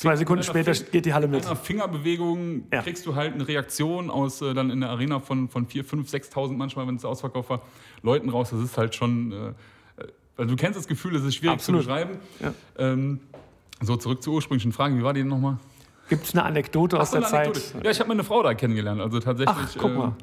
Zwei 0.00 0.16
Sekunden 0.16 0.42
später 0.42 0.72
geht 0.72 1.04
die 1.04 1.12
Halle 1.12 1.28
mit. 1.28 1.40
Mit 1.40 1.46
einer 1.46 1.56
Fingerbewegung 1.56 2.64
ja. 2.72 2.80
kriegst 2.80 3.04
du 3.04 3.16
halt 3.16 3.34
eine 3.34 3.46
Reaktion 3.46 4.08
aus 4.08 4.40
äh, 4.40 4.54
dann 4.54 4.70
in 4.70 4.80
der 4.80 4.88
Arena 4.88 5.20
von, 5.20 5.50
von 5.50 5.66
4, 5.66 5.84
5, 5.84 6.10
6.000 6.10 6.54
manchmal, 6.54 6.86
wenn 6.86 6.96
es 6.96 7.04
ausverkauft 7.04 7.50
war, 7.50 7.60
Leuten 8.02 8.30
raus. 8.30 8.48
Das 8.48 8.60
ist 8.60 8.78
halt 8.78 8.94
schon, 8.94 9.30
äh, 9.30 9.52
also 10.38 10.54
du 10.54 10.56
kennst 10.56 10.78
das 10.78 10.88
Gefühl, 10.88 11.16
es 11.16 11.24
ist 11.24 11.34
schwierig 11.34 11.56
Absolut. 11.56 11.82
zu 11.82 11.88
beschreiben. 11.88 12.18
Ja. 12.40 12.54
Ähm, 12.78 13.20
so, 13.82 13.94
zurück 13.96 14.22
zur 14.22 14.32
ursprünglichen 14.32 14.72
Frage. 14.72 14.96
Wie 14.96 15.02
war 15.02 15.12
die 15.12 15.20
denn 15.20 15.28
nochmal? 15.28 15.58
Gibt 16.08 16.24
es 16.24 16.32
eine 16.32 16.44
Anekdote 16.44 16.98
aus 16.98 17.10
der 17.10 17.22
Anekdote. 17.26 17.60
Zeit? 17.60 17.84
Ja, 17.84 17.90
ich 17.90 18.00
habe 18.00 18.08
meine 18.08 18.24
Frau 18.24 18.42
da 18.42 18.54
kennengelernt. 18.54 19.02
Also 19.02 19.20
tatsächlich. 19.20 19.54
Ach, 19.54 19.76
guck 19.78 19.94
mal. 19.94 20.14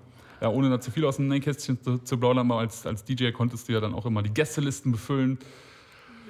Äh, 0.41 0.45
ja, 0.45 0.49
ohne 0.49 0.71
da 0.71 0.81
zu 0.81 0.89
viel 0.89 1.05
aus 1.05 1.17
dem 1.17 1.27
Nähkästchen 1.27 1.79
zu, 1.83 1.99
zu 1.99 2.17
plaudern, 2.17 2.49
aber 2.49 2.61
als, 2.61 2.87
als 2.87 3.03
DJ 3.03 3.29
konntest 3.29 3.69
du 3.69 3.73
ja 3.73 3.79
dann 3.79 3.93
auch 3.93 4.07
immer 4.07 4.23
die 4.23 4.33
Gästelisten 4.33 4.91
befüllen. 4.91 5.37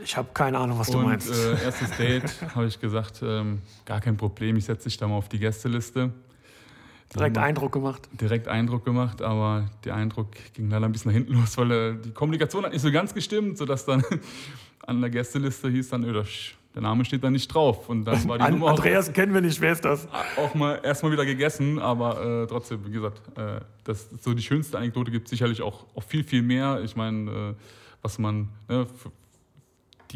Ich 0.04 0.16
habe 0.16 0.30
keine 0.34 0.58
Ahnung, 0.58 0.80
was 0.80 0.88
du 0.88 0.98
und, 0.98 1.06
meinst. 1.06 1.30
Äh, 1.30 1.64
erstes 1.64 1.92
Date 1.98 2.56
habe 2.56 2.68
ich 2.68 2.80
gesagt, 2.80 3.22
ähm, 3.24 3.62
gar 3.86 4.00
kein 4.00 4.18
Problem, 4.18 4.56
ich 4.58 4.66
setze 4.66 4.86
dich 4.86 4.98
da 4.98 5.08
mal 5.08 5.16
auf 5.16 5.30
die 5.30 5.40
Gästeliste. 5.40 6.12
Direkt 7.16 7.38
Eindruck 7.38 7.72
gemacht. 7.72 8.10
Direkt 8.12 8.48
Eindruck 8.48 8.84
gemacht, 8.84 9.22
aber 9.22 9.70
der 9.86 9.96
Eindruck 9.96 10.28
ging 10.54 10.70
leider 10.70 10.86
ein 10.86 10.92
bisschen 10.92 11.12
nach 11.12 11.18
hinten 11.18 11.34
los, 11.34 11.58
weil 11.58 11.72
äh, 11.72 11.96
die 11.96 12.12
Kommunikation 12.12 12.66
hat 12.66 12.74
nicht 12.74 12.82
so 12.82 12.92
ganz 12.92 13.14
gestimmt, 13.14 13.58
sodass 13.58 13.86
dann 13.86 14.04
an 14.86 15.02
der 15.02 15.10
Gästeliste 15.10 15.70
hieß 15.70 15.90
dann, 15.90 16.04
öh, 16.04 16.24
der 16.76 16.82
Name 16.82 17.06
steht 17.06 17.24
da 17.24 17.32
nicht 17.32 17.48
drauf. 17.48 17.90
Und 17.90 18.06
dann 18.06 18.28
war 18.28 18.38
die 18.38 18.44
An, 18.44 18.54
Nummer 18.54 18.70
Andreas 18.70 19.10
auch, 19.10 19.14
kennen 19.14 19.34
wir 19.34 19.42
nicht, 19.42 19.60
wer 19.62 19.72
ist 19.72 19.86
das? 19.86 20.08
Auch 20.36 20.54
mal 20.54 20.80
erstmal 20.84 21.12
wieder 21.12 21.26
gegessen, 21.26 21.80
aber 21.80 22.44
äh, 22.44 22.48
trotzdem, 22.48 22.86
wie 22.86 22.92
gesagt, 22.92 23.22
äh, 23.38 23.62
das 23.84 24.10
so 24.22 24.34
die 24.34 24.44
schönste 24.44 24.78
Anekdote 24.78 25.10
gibt 25.10 25.28
sicherlich 25.28 25.62
auch, 25.62 25.86
auch 25.96 26.04
viel, 26.04 26.24
viel 26.24 26.42
mehr. 26.42 26.82
Ich 26.84 26.96
meine, 26.96 27.32
äh, 27.32 27.54
was 28.02 28.20
man 28.20 28.50
ne, 28.68 28.86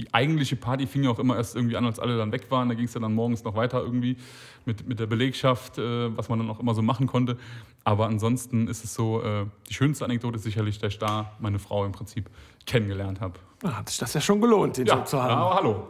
die 0.02 0.14
eigentliche 0.14 0.56
Party 0.56 0.88
fing 0.88 1.04
ja 1.04 1.12
auch 1.12 1.20
immer 1.20 1.36
erst 1.38 1.56
irgendwie 1.56 1.78
an, 1.78 1.86
als 1.86 2.00
alle 2.00 2.18
dann 2.18 2.32
weg 2.32 2.50
waren. 2.50 2.70
Da 2.70 2.76
ging 2.76 2.86
es 2.86 2.94
ja 2.94 3.00
dann 3.00 3.14
morgens 3.14 3.44
noch 3.44 3.56
weiter 3.56 3.82
irgendwie 3.82 4.18
mit, 4.66 4.88
mit 4.88 5.00
der 5.00 5.06
Belegschaft, 5.06 5.78
äh, 5.78 6.18
was 6.18 6.28
man 6.28 6.40
dann 6.40 6.50
auch 6.50 6.60
immer 6.60 6.74
so 6.74 6.82
machen 6.82 7.06
konnte. 7.06 7.38
Aber 7.84 8.08
ansonsten 8.08 8.68
ist 8.68 8.84
es 8.84 8.94
so, 8.94 9.22
äh, 9.22 9.46
die 9.70 9.74
schönste 9.74 10.06
Anekdote 10.06 10.38
ist 10.38 10.44
sicherlich, 10.44 10.80
dass 10.80 10.94
ich 10.94 11.00
da 11.00 11.34
meine 11.40 11.60
Frau 11.60 11.86
im 11.86 11.92
Prinzip 11.92 12.30
kennengelernt 12.66 13.22
habe. 13.22 13.36
Da 13.60 13.78
hat 13.78 13.90
sich 13.90 14.00
das 14.00 14.14
ja 14.14 14.22
schon 14.22 14.42
gelohnt, 14.42 14.78
den 14.78 14.88
ja, 14.88 14.96
Job 14.96 15.08
zu 15.08 15.22
haben. 15.22 15.30
Ja, 15.30 15.56
hallo. 15.56 15.88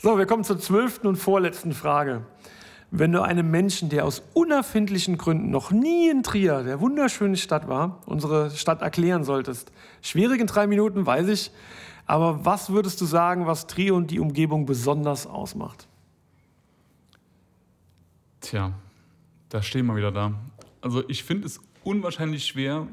So, 0.00 0.18
wir 0.18 0.26
kommen 0.26 0.42
zur 0.42 0.58
zwölften 0.58 1.06
und 1.06 1.16
vorletzten 1.16 1.72
Frage. 1.72 2.22
Wenn 2.90 3.12
du 3.12 3.20
einem 3.20 3.50
Menschen, 3.50 3.90
der 3.90 4.04
aus 4.04 4.22
unerfindlichen 4.32 5.18
Gründen 5.18 5.50
noch 5.50 5.70
nie 5.70 6.08
in 6.08 6.22
Trier, 6.22 6.62
der 6.62 6.80
wunderschönen 6.80 7.36
Stadt 7.36 7.68
war, 7.68 8.00
unsere 8.06 8.50
Stadt 8.50 8.80
erklären 8.80 9.24
solltest, 9.24 9.70
schwierig 10.00 10.40
in 10.40 10.46
drei 10.46 10.66
Minuten, 10.66 11.04
weiß 11.04 11.28
ich, 11.28 11.50
aber 12.08 12.42
was 12.46 12.70
würdest 12.70 13.00
du 13.02 13.04
sagen, 13.04 13.46
was 13.46 13.66
Trier 13.66 13.94
und 13.94 14.10
die 14.10 14.18
Umgebung 14.18 14.64
besonders 14.64 15.26
ausmacht? 15.26 15.86
Tja, 18.40 18.72
da 19.50 19.62
stehen 19.62 19.84
wir 19.86 19.94
wieder 19.94 20.10
da. 20.10 20.32
Also 20.80 21.06
ich 21.08 21.22
finde 21.22 21.46
es 21.46 21.60
unwahrscheinlich 21.84 22.46
schwer, 22.46 22.88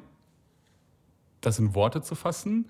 das 1.39 1.59
in 1.59 1.73
Worte 1.75 2.01
zu 2.01 2.13
fassen. 2.13 2.69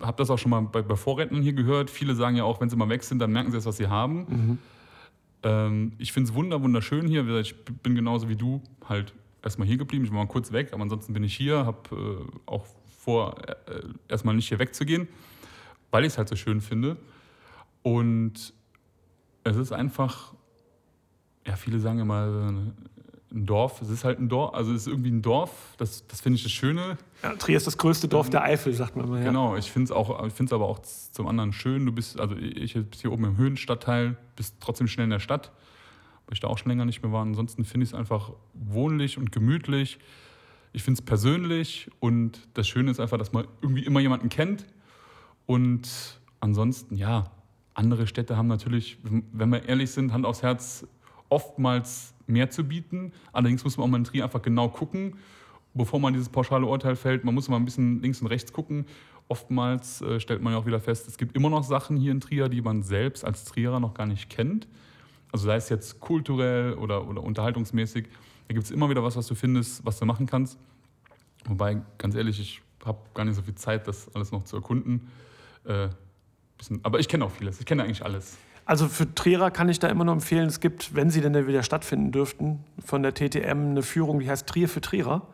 Habe 0.00 0.16
das 0.16 0.28
auch 0.28 0.38
schon 0.38 0.50
mal 0.50 0.62
bei, 0.62 0.82
bei 0.82 0.96
Vorrednern 0.96 1.42
hier 1.42 1.52
gehört. 1.52 1.88
Viele 1.88 2.16
sagen 2.16 2.34
ja 2.34 2.42
auch, 2.42 2.60
wenn 2.60 2.68
sie 2.68 2.74
mal 2.74 2.88
weg 2.88 3.04
sind, 3.04 3.20
dann 3.20 3.30
merken 3.30 3.52
sie 3.52 3.58
erst, 3.58 3.68
was 3.68 3.76
sie 3.76 3.86
haben. 3.86 4.18
Mhm. 4.28 4.58
Ähm, 5.44 5.92
ich 5.98 6.12
finde 6.12 6.30
es 6.30 6.34
wunder, 6.34 6.60
wunderschön 6.60 7.06
hier. 7.06 7.28
Ich 7.36 7.64
bin 7.64 7.94
genauso 7.94 8.28
wie 8.28 8.36
du 8.36 8.60
halt 8.88 9.14
erstmal 9.40 9.68
hier 9.68 9.76
geblieben. 9.76 10.04
Ich 10.04 10.10
war 10.10 10.18
mal 10.18 10.26
kurz 10.26 10.50
weg, 10.50 10.72
aber 10.72 10.82
ansonsten 10.82 11.12
bin 11.12 11.22
ich 11.22 11.36
hier, 11.36 11.64
habe 11.64 12.26
äh, 12.26 12.50
auch 12.50 12.66
vor, 13.02 13.34
äh, 13.48 13.82
erstmal 14.08 14.34
nicht 14.36 14.48
hier 14.48 14.60
wegzugehen, 14.60 15.08
weil 15.90 16.04
ich 16.04 16.12
es 16.12 16.18
halt 16.18 16.28
so 16.28 16.36
schön 16.36 16.60
finde. 16.60 16.96
Und 17.82 18.54
es 19.42 19.56
ist 19.56 19.72
einfach, 19.72 20.34
ja, 21.44 21.56
viele 21.56 21.80
sagen 21.80 21.98
immer, 21.98 22.52
ein 23.32 23.46
Dorf, 23.46 23.82
es 23.82 23.88
ist 23.88 24.04
halt 24.04 24.20
ein 24.20 24.28
Dorf, 24.28 24.54
also 24.54 24.72
es 24.72 24.82
ist 24.82 24.86
irgendwie 24.86 25.10
ein 25.10 25.20
Dorf, 25.20 25.50
das, 25.78 26.06
das 26.06 26.20
finde 26.20 26.36
ich 26.36 26.44
das 26.44 26.52
Schöne. 26.52 26.96
Ja, 27.24 27.34
Trier 27.34 27.56
ist 27.56 27.66
das 27.66 27.76
größte 27.76 28.06
Dorf 28.06 28.30
der 28.30 28.44
Eifel, 28.44 28.72
sagt 28.72 28.94
man 28.94 29.08
mal. 29.08 29.18
Ja. 29.18 29.26
Genau, 29.26 29.56
ich 29.56 29.72
finde 29.72 29.86
es 29.86 29.90
auch, 29.90 30.24
ich 30.24 30.32
finde 30.32 30.50
es 30.50 30.52
aber 30.52 30.68
auch 30.68 30.78
zum 30.78 31.26
anderen 31.26 31.52
schön. 31.52 31.84
Du 31.84 31.92
bist, 31.92 32.20
also 32.20 32.36
ich 32.36 32.74
bist 32.74 33.00
hier 33.00 33.10
oben 33.10 33.24
im 33.24 33.36
Höhenstadtteil, 33.36 34.16
bist 34.36 34.56
trotzdem 34.60 34.86
schnell 34.86 35.04
in 35.04 35.10
der 35.10 35.18
Stadt, 35.18 35.50
weil 36.26 36.34
ich 36.34 36.40
da 36.40 36.46
auch 36.46 36.58
schon 36.58 36.68
länger 36.68 36.84
nicht 36.84 37.02
mehr 37.02 37.10
war. 37.10 37.22
Ansonsten 37.22 37.64
finde 37.64 37.84
ich 37.84 37.90
es 37.90 37.94
einfach 37.94 38.30
wohnlich 38.54 39.18
und 39.18 39.32
gemütlich. 39.32 39.98
Ich 40.72 40.82
finde 40.82 40.98
es 40.98 41.04
persönlich 41.04 41.90
und 42.00 42.48
das 42.54 42.66
Schöne 42.66 42.90
ist 42.90 43.00
einfach, 43.00 43.18
dass 43.18 43.32
man 43.32 43.46
irgendwie 43.60 43.84
immer 43.84 44.00
jemanden 44.00 44.28
kennt. 44.28 44.66
Und 45.46 46.20
ansonsten, 46.40 46.96
ja, 46.96 47.30
andere 47.74 48.06
Städte 48.06 48.36
haben 48.36 48.48
natürlich, 48.48 48.98
wenn 49.02 49.50
wir 49.50 49.68
ehrlich 49.68 49.90
sind, 49.90 50.12
Hand 50.12 50.24
aufs 50.24 50.42
Herz, 50.42 50.86
oftmals 51.28 52.14
mehr 52.26 52.50
zu 52.50 52.64
bieten. 52.64 53.12
Allerdings 53.32 53.64
muss 53.64 53.76
man 53.76 53.86
auch 53.86 53.90
mal 53.90 53.98
in 53.98 54.04
Trier 54.04 54.24
einfach 54.24 54.42
genau 54.42 54.68
gucken, 54.68 55.16
bevor 55.74 56.00
man 56.00 56.12
dieses 56.12 56.28
pauschale 56.28 56.66
Urteil 56.66 56.96
fällt. 56.96 57.24
Man 57.24 57.34
muss 57.34 57.48
mal 57.48 57.56
ein 57.56 57.64
bisschen 57.64 58.00
links 58.02 58.20
und 58.20 58.26
rechts 58.28 58.52
gucken. 58.52 58.86
Oftmals 59.28 60.02
äh, 60.02 60.20
stellt 60.20 60.42
man 60.42 60.52
ja 60.52 60.58
auch 60.58 60.66
wieder 60.66 60.80
fest, 60.80 61.08
es 61.08 61.16
gibt 61.16 61.36
immer 61.36 61.48
noch 61.48 61.64
Sachen 61.64 61.96
hier 61.96 62.12
in 62.12 62.20
Trier, 62.20 62.48
die 62.48 62.60
man 62.60 62.82
selbst 62.82 63.24
als 63.24 63.44
Trierer 63.44 63.80
noch 63.80 63.94
gar 63.94 64.06
nicht 64.06 64.28
kennt. 64.28 64.68
Also 65.30 65.46
sei 65.46 65.56
es 65.56 65.70
jetzt 65.70 66.00
kulturell 66.00 66.74
oder, 66.74 67.08
oder 67.08 67.22
unterhaltungsmäßig. 67.22 68.08
Da 68.48 68.54
gibt 68.54 68.64
es 68.64 68.70
immer 68.70 68.88
wieder 68.90 69.02
was, 69.02 69.16
was 69.16 69.26
du 69.26 69.34
findest, 69.34 69.84
was 69.84 69.98
du 69.98 70.04
machen 70.04 70.26
kannst. 70.26 70.58
Wobei, 71.46 71.80
ganz 71.98 72.14
ehrlich, 72.14 72.40
ich 72.40 72.62
habe 72.84 72.98
gar 73.14 73.24
nicht 73.24 73.36
so 73.36 73.42
viel 73.42 73.54
Zeit, 73.54 73.86
das 73.88 74.14
alles 74.14 74.32
noch 74.32 74.44
zu 74.44 74.56
erkunden. 74.56 75.08
Äh, 75.64 75.88
bisschen, 76.58 76.80
aber 76.82 77.00
ich 77.00 77.08
kenne 77.08 77.24
auch 77.24 77.30
vieles. 77.30 77.60
Ich 77.60 77.66
kenne 77.66 77.84
eigentlich 77.84 78.04
alles. 78.04 78.36
Also 78.64 78.86
für 78.88 79.12
Trierer 79.12 79.50
kann 79.50 79.68
ich 79.68 79.80
da 79.80 79.88
immer 79.88 80.04
nur 80.04 80.14
empfehlen, 80.14 80.46
es 80.46 80.60
gibt, 80.60 80.94
wenn 80.94 81.10
sie 81.10 81.20
denn 81.20 81.34
wieder 81.46 81.62
stattfinden 81.62 82.12
dürften, 82.12 82.64
von 82.84 83.02
der 83.02 83.12
TTM 83.12 83.70
eine 83.70 83.82
Führung, 83.82 84.20
die 84.20 84.30
heißt 84.30 84.46
Trier 84.46 84.68
für 84.68 84.80
Trierer. 84.80 85.26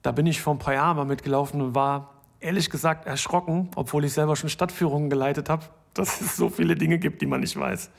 Da 0.00 0.12
bin 0.12 0.26
ich 0.26 0.40
vor 0.40 0.54
ein 0.54 0.58
paar 0.58 0.74
Jahren 0.74 0.96
mal 0.96 1.04
mitgelaufen 1.04 1.60
und 1.60 1.74
war 1.74 2.14
ehrlich 2.40 2.70
gesagt 2.70 3.06
erschrocken, 3.06 3.70
obwohl 3.76 4.04
ich 4.04 4.14
selber 4.14 4.36
schon 4.36 4.48
Stadtführungen 4.48 5.10
geleitet 5.10 5.48
habe, 5.48 5.64
dass 5.94 6.20
es 6.20 6.36
so 6.36 6.48
viele 6.48 6.74
Dinge 6.74 6.98
gibt, 6.98 7.20
die 7.20 7.26
man 7.26 7.40
nicht 7.40 7.56
weiß. 7.56 7.90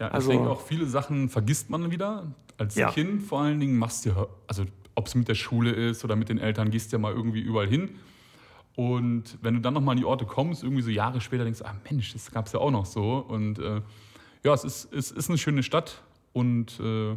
Ja, 0.00 0.08
also, 0.08 0.30
ich 0.30 0.36
denke 0.36 0.50
auch, 0.50 0.60
viele 0.60 0.86
Sachen 0.86 1.28
vergisst 1.28 1.70
man 1.70 1.90
wieder. 1.90 2.26
Als 2.58 2.74
ja. 2.74 2.90
Kind 2.90 3.22
vor 3.22 3.40
allen 3.40 3.60
Dingen 3.60 3.78
machst 3.78 4.04
du, 4.04 4.28
also 4.46 4.64
ob 4.94 5.06
es 5.06 5.14
mit 5.14 5.28
der 5.28 5.36
Schule 5.36 5.70
ist 5.70 6.04
oder 6.04 6.16
mit 6.16 6.28
den 6.28 6.38
Eltern, 6.38 6.70
gehst 6.70 6.92
du 6.92 6.96
ja 6.96 7.00
mal 7.00 7.12
irgendwie 7.12 7.40
überall 7.40 7.68
hin. 7.68 7.90
Und 8.74 9.38
wenn 9.42 9.54
du 9.54 9.60
dann 9.60 9.74
nochmal 9.74 9.92
an 9.92 9.98
die 9.98 10.04
Orte 10.04 10.24
kommst, 10.24 10.62
irgendwie 10.62 10.82
so 10.82 10.90
Jahre 10.90 11.20
später 11.20 11.44
denkst 11.44 11.60
du, 11.60 11.66
ah 11.66 11.76
Mensch, 11.88 12.12
das 12.12 12.30
gab 12.30 12.46
es 12.46 12.52
ja 12.52 12.60
auch 12.60 12.70
noch 12.70 12.86
so. 12.86 13.18
Und 13.18 13.58
äh, 13.58 13.80
ja, 14.44 14.54
es 14.54 14.64
ist, 14.64 14.92
es 14.92 15.10
ist 15.10 15.28
eine 15.28 15.38
schöne 15.38 15.62
Stadt 15.62 16.02
und 16.32 16.78
äh, 16.80 17.16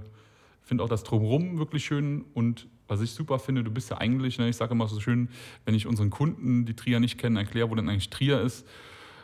finde 0.62 0.84
auch 0.84 0.90
das 0.90 1.04
Drumherum 1.04 1.58
wirklich 1.58 1.86
schön. 1.86 2.26
Und 2.34 2.68
was 2.88 3.02
ich 3.02 3.12
super 3.12 3.40
finde, 3.40 3.64
du 3.64 3.72
bist 3.72 3.90
ja 3.90 3.98
eigentlich, 3.98 4.38
ne, 4.38 4.50
ich 4.50 4.56
sage 4.56 4.74
immer 4.74 4.88
so 4.88 5.00
schön, 5.00 5.30
wenn 5.66 5.76
ich 5.76 5.88
unseren 5.88 6.10
Kunden, 6.10 6.66
die 6.66 6.76
Trier 6.76 7.00
nicht 7.00 7.18
kennen, 7.18 7.38
erkläre, 7.38 7.70
wo 7.70 7.76
denn 7.76 7.90
eigentlich 7.90 8.10
Trier 8.10 8.42
ist, 8.42 8.68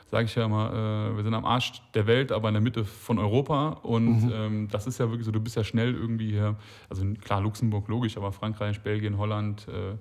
sage 0.09 0.25
ich 0.25 0.35
ja 0.35 0.45
immer, 0.45 0.71
äh, 1.11 1.15
wir 1.15 1.23
sind 1.23 1.33
am 1.33 1.45
Arsch 1.45 1.81
der 1.93 2.07
Welt, 2.07 2.31
aber 2.31 2.47
in 2.47 2.53
der 2.53 2.61
Mitte 2.61 2.85
von 2.85 3.19
Europa. 3.19 3.69
Und 3.83 4.23
mhm. 4.23 4.31
ähm, 4.33 4.67
das 4.71 4.87
ist 4.87 4.99
ja 4.99 5.09
wirklich 5.09 5.25
so, 5.25 5.31
du 5.31 5.39
bist 5.39 5.55
ja 5.55 5.63
schnell 5.63 5.93
irgendwie 5.93 6.31
hier, 6.31 6.55
also 6.89 7.05
klar, 7.21 7.41
Luxemburg 7.41 7.87
logisch, 7.87 8.17
aber 8.17 8.31
Frankreich, 8.31 8.81
Belgien, 8.81 9.17
Holland, 9.17 9.67
äh, 9.67 9.97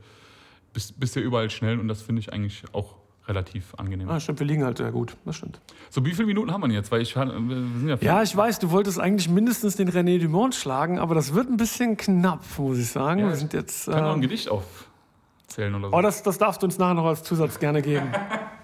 bist, 0.72 0.98
bist 1.00 1.16
ja 1.16 1.22
überall 1.22 1.50
schnell 1.50 1.80
und 1.80 1.88
das 1.88 2.02
finde 2.02 2.20
ich 2.20 2.32
eigentlich 2.32 2.62
auch 2.72 2.96
relativ 3.28 3.74
angenehm. 3.76 4.08
Ah, 4.08 4.20
stimmt, 4.20 4.38
wir 4.38 4.46
liegen 4.46 4.64
halt 4.64 4.78
sehr 4.78 4.92
gut. 4.92 5.16
Das 5.24 5.36
stimmt. 5.36 5.60
So, 5.90 6.04
wie 6.04 6.12
viele 6.12 6.26
Minuten 6.26 6.52
haben 6.52 6.62
wir 6.62 6.70
jetzt? 6.70 6.92
Weil 6.92 7.02
ich, 7.02 7.16
wir 7.16 7.26
sind 7.26 7.88
ja, 7.88 7.96
Ja, 8.00 8.22
ich 8.22 8.36
weiß, 8.36 8.60
du 8.60 8.70
wolltest 8.70 9.00
eigentlich 9.00 9.28
mindestens 9.28 9.74
den 9.74 9.90
René 9.90 10.20
Dumont 10.20 10.54
schlagen, 10.54 11.00
aber 11.00 11.16
das 11.16 11.34
wird 11.34 11.48
ein 11.48 11.56
bisschen 11.56 11.96
knapp, 11.96 12.44
muss 12.58 12.78
ich 12.78 12.88
sagen. 12.88 13.20
Ja, 13.20 13.28
wir 13.28 13.36
sind 13.36 13.52
jetzt. 13.52 13.86
kann 13.86 14.04
auch 14.04 14.08
ein 14.10 14.14
ähm, 14.16 14.20
Gedicht 14.20 14.48
aufzählen 14.48 15.74
oder 15.74 15.90
so. 15.90 15.96
Oh, 15.96 16.02
das, 16.02 16.22
das 16.22 16.38
darfst 16.38 16.62
du 16.62 16.66
uns 16.66 16.78
nachher 16.78 16.94
noch 16.94 17.06
als 17.06 17.24
Zusatz 17.24 17.58
gerne 17.58 17.82
geben. 17.82 18.06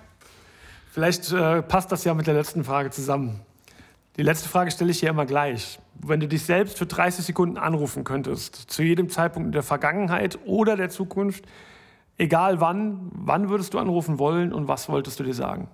Vielleicht 0.92 1.32
äh, 1.32 1.62
passt 1.62 1.90
das 1.90 2.04
ja 2.04 2.12
mit 2.12 2.26
der 2.26 2.34
letzten 2.34 2.64
Frage 2.64 2.90
zusammen. 2.90 3.40
Die 4.18 4.22
letzte 4.22 4.50
Frage 4.50 4.70
stelle 4.70 4.90
ich 4.90 5.00
hier 5.00 5.08
immer 5.08 5.24
gleich. 5.24 5.78
Wenn 5.94 6.20
du 6.20 6.28
dich 6.28 6.44
selbst 6.44 6.76
für 6.76 6.84
30 6.84 7.24
Sekunden 7.24 7.56
anrufen 7.56 8.04
könntest, 8.04 8.56
zu 8.56 8.82
jedem 8.82 9.08
Zeitpunkt 9.08 9.46
in 9.46 9.52
der 9.52 9.62
Vergangenheit 9.62 10.38
oder 10.44 10.76
der 10.76 10.90
Zukunft, 10.90 11.46
egal 12.18 12.60
wann, 12.60 13.10
wann 13.14 13.48
würdest 13.48 13.72
du 13.72 13.78
anrufen 13.78 14.18
wollen 14.18 14.52
und 14.52 14.68
was 14.68 14.90
wolltest 14.90 15.18
du 15.18 15.24
dir 15.24 15.32
sagen? 15.32 15.66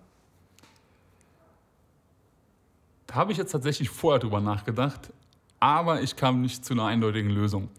Da 3.08 3.16
habe 3.16 3.32
ich 3.32 3.38
jetzt 3.38 3.50
tatsächlich 3.50 3.90
vorher 3.90 4.20
drüber 4.20 4.40
nachgedacht, 4.40 5.12
aber 5.58 6.00
ich 6.00 6.14
kam 6.14 6.42
nicht 6.42 6.64
zu 6.64 6.74
einer 6.74 6.84
eindeutigen 6.84 7.30
Lösung. 7.30 7.70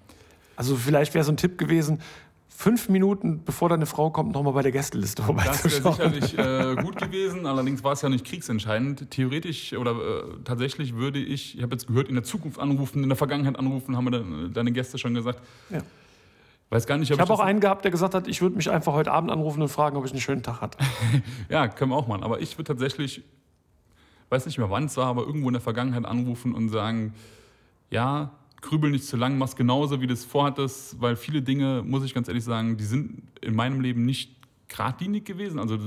Also 0.57 0.75
vielleicht 0.75 1.13
wäre 1.13 1.23
so 1.23 1.31
ein 1.31 1.37
Tipp 1.37 1.57
gewesen, 1.57 2.01
fünf 2.49 2.89
Minuten 2.89 3.43
bevor 3.45 3.69
deine 3.69 3.85
Frau 3.85 4.09
kommt, 4.09 4.33
nochmal 4.33 4.53
bei 4.53 4.61
der 4.63 4.71
Gästeliste 4.71 5.21
Das 5.21 5.29
wäre 5.63 5.71
vorbeizuschauen. 5.81 6.11
sicherlich 6.11 6.37
äh, 6.37 6.81
gut 6.81 6.97
gewesen, 6.97 7.45
allerdings 7.45 7.83
war 7.83 7.93
es 7.93 8.01
ja 8.01 8.09
nicht 8.09 8.25
kriegsentscheidend. 8.25 9.09
Theoretisch 9.11 9.73
oder 9.73 9.91
äh, 9.91 10.23
tatsächlich 10.43 10.95
würde 10.95 11.19
ich, 11.19 11.55
ich 11.55 11.63
habe 11.63 11.73
jetzt 11.73 11.87
gehört, 11.87 12.09
in 12.09 12.15
der 12.15 12.23
Zukunft 12.23 12.59
anrufen, 12.59 13.01
in 13.03 13.09
der 13.09 13.15
Vergangenheit 13.15 13.57
anrufen, 13.57 13.95
haben 13.95 14.11
dann, 14.11 14.53
deine 14.53 14.71
Gäste 14.71 14.97
schon 14.97 15.13
gesagt. 15.13 15.41
Ja. 15.69 15.79
Weiß 16.69 16.85
gar 16.85 16.97
nicht, 16.97 17.11
ob 17.11 17.15
Ich 17.15 17.21
habe 17.21 17.33
auch 17.33 17.39
einen 17.39 17.61
gehabt, 17.61 17.83
der 17.83 17.91
gesagt 17.91 18.13
hat, 18.13 18.27
ich 18.27 18.41
würde 18.41 18.55
mich 18.55 18.69
einfach 18.69 18.93
heute 18.93 19.11
Abend 19.11 19.31
anrufen 19.31 19.61
und 19.61 19.69
fragen, 19.69 19.97
ob 19.97 20.05
ich 20.05 20.11
einen 20.11 20.21
schönen 20.21 20.43
Tag 20.43 20.61
hatte. 20.61 20.77
Ja, 21.49 21.67
können 21.67 21.91
wir 21.91 21.95
auch 21.95 22.07
machen. 22.07 22.23
Aber 22.23 22.41
ich 22.41 22.57
würde 22.57 22.65
tatsächlich, 22.65 23.23
weiß 24.29 24.45
nicht 24.45 24.57
mehr 24.59 24.69
wann 24.69 24.85
es 24.85 24.97
war, 24.97 25.07
aber 25.07 25.23
irgendwo 25.23 25.47
in 25.47 25.53
der 25.53 25.61
Vergangenheit 25.61 26.05
anrufen 26.05 26.53
und 26.53 26.69
sagen, 26.69 27.13
ja, 27.89 28.31
grübel 28.61 28.91
nicht 28.91 29.05
zu 29.05 29.17
lang, 29.17 29.37
mach's 29.37 29.55
genauso, 29.55 30.01
wie 30.01 30.07
du 30.07 30.13
es 30.13 30.25
vorhattest, 30.25 30.99
weil 31.01 31.15
viele 31.15 31.41
Dinge, 31.41 31.83
muss 31.85 32.03
ich 32.03 32.13
ganz 32.13 32.27
ehrlich 32.27 32.43
sagen, 32.43 32.77
die 32.77 32.83
sind 32.83 33.23
in 33.41 33.55
meinem 33.55 33.81
Leben 33.81 34.05
nicht 34.05 34.35
geradlinig 34.67 35.25
gewesen, 35.25 35.59
also 35.59 35.77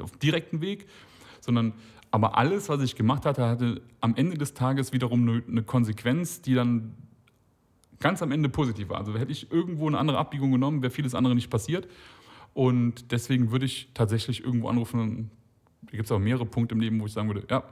auf 0.00 0.16
direkten 0.18 0.60
Weg, 0.60 0.86
sondern 1.40 1.74
aber 2.10 2.38
alles, 2.38 2.68
was 2.68 2.80
ich 2.82 2.96
gemacht 2.96 3.26
hatte, 3.26 3.46
hatte 3.46 3.82
am 4.00 4.14
Ende 4.16 4.38
des 4.38 4.54
Tages 4.54 4.92
wiederum 4.92 5.28
eine, 5.28 5.42
eine 5.46 5.62
Konsequenz, 5.62 6.40
die 6.40 6.54
dann 6.54 6.94
ganz 8.00 8.22
am 8.22 8.32
Ende 8.32 8.48
positiv 8.48 8.88
war. 8.88 8.98
Also 8.98 9.14
hätte 9.18 9.32
ich 9.32 9.50
irgendwo 9.50 9.86
eine 9.86 9.98
andere 9.98 10.18
Abbiegung 10.18 10.52
genommen, 10.52 10.82
wäre 10.82 10.90
vieles 10.90 11.14
andere 11.14 11.34
nicht 11.34 11.50
passiert. 11.50 11.88
Und 12.54 13.12
deswegen 13.12 13.50
würde 13.50 13.66
ich 13.66 13.90
tatsächlich 13.92 14.42
irgendwo 14.42 14.68
anrufen. 14.68 15.30
Da 15.82 15.90
gibt 15.90 16.04
es 16.04 16.12
auch 16.12 16.18
mehrere 16.18 16.46
Punkte 16.46 16.74
im 16.74 16.80
Leben, 16.80 17.00
wo 17.00 17.06
ich 17.06 17.12
sagen 17.12 17.28
würde, 17.28 17.44
ja, 17.50 17.64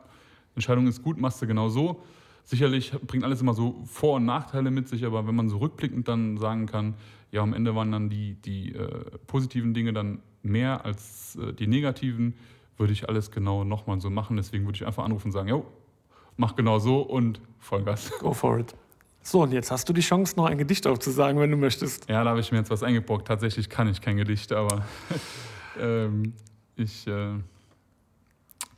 Entscheidung 0.55 0.87
ist 0.87 1.03
gut, 1.03 1.19
machst 1.19 1.41
du 1.41 1.47
genau 1.47 1.69
so. 1.69 2.03
Sicherlich 2.45 2.93
bringt 3.07 3.25
alles 3.25 3.41
immer 3.41 3.55
so 3.55 3.83
Vor- 3.87 4.17
und 4.17 4.27
Nachteile 4.27 4.71
mit 4.71 4.89
sich, 4.89 5.05
aber 5.05 5.27
wenn 5.27 5.35
man 5.35 5.49
so 5.49 5.59
rückblickend 5.59 6.07
dann 6.09 6.37
sagen 6.37 6.67
kann, 6.67 6.95
ja, 7.31 7.43
am 7.43 7.55
Ende 7.55 7.75
waren 7.75 7.91
dann 7.91 8.11
die, 8.11 8.35
die 8.35 8.75
äh, 8.75 8.89
positiven 9.27 9.75
Dinge 9.75 9.93
dann 9.93 10.21
mehr 10.43 10.85
als 10.85 11.37
äh, 11.37 11.53
die 11.53 11.67
negativen, 11.67 12.35
würde 12.77 12.93
ich 12.93 13.09
alles 13.09 13.31
genau 13.31 13.65
nochmal 13.65 14.01
so 14.01 14.11
machen. 14.11 14.37
Deswegen 14.37 14.65
würde 14.67 14.77
ich 14.77 14.87
einfach 14.87 15.05
anrufen 15.05 15.29
und 15.29 15.33
sagen, 15.33 15.49
jo, 15.49 15.65
mach 16.37 16.55
genau 16.55 16.79
so 16.79 17.01
und 17.01 17.41
Vollgas. 17.59 18.13
Go 18.21 18.33
for 18.33 18.59
it. 18.59 18.75
So, 19.23 19.43
und 19.43 19.53
jetzt 19.53 19.71
hast 19.71 19.89
du 19.89 19.95
die 19.95 20.03
Chance, 20.03 20.37
noch 20.37 20.45
ein 20.45 20.59
Gedicht 20.59 20.87
aufzusagen, 20.87 21.41
wenn 21.41 21.51
du 21.51 21.57
möchtest. 21.57 22.09
Ja, 22.11 22.23
da 22.23 22.31
habe 22.31 22.41
ich 22.41 22.53
mir 22.53 22.59
jetzt 22.59 22.71
was 22.71 22.83
eingebrockt. 22.83 23.27
Tatsächlich 23.27 23.71
kann 23.71 23.89
ich 23.89 24.03
kein 24.03 24.19
Gedicht, 24.19 24.53
aber 24.53 24.85
ähm, 25.81 26.35
ich 26.77 27.07
äh, 27.07 27.33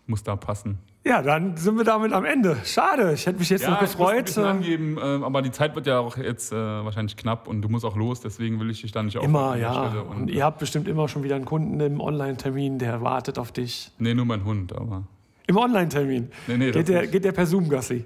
muss 0.07 0.22
da 0.22 0.37
passen. 0.37 0.79
Ja, 1.07 1.23
dann 1.23 1.57
sind 1.57 1.77
wir 1.77 1.85
damit 1.85 2.12
am 2.12 2.25
Ende. 2.25 2.57
Schade, 2.64 3.12
ich 3.12 3.27
hätte 3.27 3.38
mich 3.38 3.49
jetzt 3.49 3.62
noch 3.69 3.81
ich 3.81 3.97
muss 3.97 4.09
ein 4.11 4.25
gefreut. 4.25 4.37
ähm, 4.38 4.45
angeben, 4.45 4.99
äh, 4.99 5.25
aber 5.25 5.40
die 5.40 5.53
Zeit 5.53 5.77
wird 5.77 5.87
ja 5.87 6.01
auch 6.01 6.16
jetzt 6.16 6.51
äh, 6.51 6.57
wahrscheinlich 6.57 7.16
knapp 7.16 7.47
und 7.47 7.62
du 7.62 7.69
musst 7.69 7.85
auch 7.85 7.95
los, 7.95 8.21
deswegen 8.21 8.59
will 8.59 8.71
ich 8.71 8.81
dich 8.81 8.90
da 8.90 9.05
nicht 9.05 9.14
Immer, 9.14 9.38
aufhalten 9.38 9.61
der 9.61 9.73
ja. 9.73 9.88
Stelle. 9.88 10.03
Und 10.03 10.29
ihr 10.31 10.45
habt 10.45 10.59
bestimmt 10.59 10.88
immer 10.88 11.07
schon 11.07 11.23
wieder 11.23 11.37
einen 11.37 11.45
Kunden 11.45 11.79
im 11.79 12.01
Online-Termin, 12.01 12.81
der 12.81 13.03
wartet 13.03 13.38
auf 13.38 13.53
dich. 13.53 13.92
nee, 13.99 14.14
nur 14.14 14.25
mein 14.25 14.45
Hund, 14.45 14.75
aber 14.75 15.05
Im 15.47 15.57
Online-Termin. 15.57 16.29
Nee, 16.49 16.57
nee, 16.57 16.73
geht, 16.73 16.88
der, 16.88 17.07
geht 17.07 17.25
der 17.25 17.31
per 17.31 17.47
Zoom, 17.47 17.69
Gassi. 17.69 18.05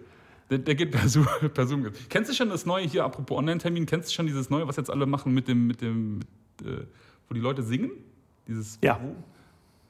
der, 0.51 0.59
der 0.59 0.75
geht 0.75 0.91
per 0.91 1.09
Zoom, 1.09 1.27
per 1.55 1.67
Zoom. 1.67 1.87
Kennst 2.11 2.31
du 2.31 2.35
schon 2.35 2.51
das 2.51 2.67
neue 2.67 2.85
hier, 2.85 3.03
apropos 3.05 3.39
Online-Termin, 3.39 3.87
kennst 3.87 4.11
du 4.11 4.13
schon 4.13 4.27
dieses 4.27 4.51
neue, 4.51 4.69
was 4.69 4.77
jetzt 4.77 4.91
alle 4.91 5.07
machen 5.07 5.33
mit 5.33 5.49
dem, 5.49 5.67
mit 5.67 5.81
dem, 5.81 6.19
mit, 6.19 6.27
äh, 6.67 6.85
wo 7.29 7.35
die 7.35 7.41
Leute 7.41 7.63
singen? 7.63 7.93
Dieses 8.47 8.79
Ja. 8.85 9.01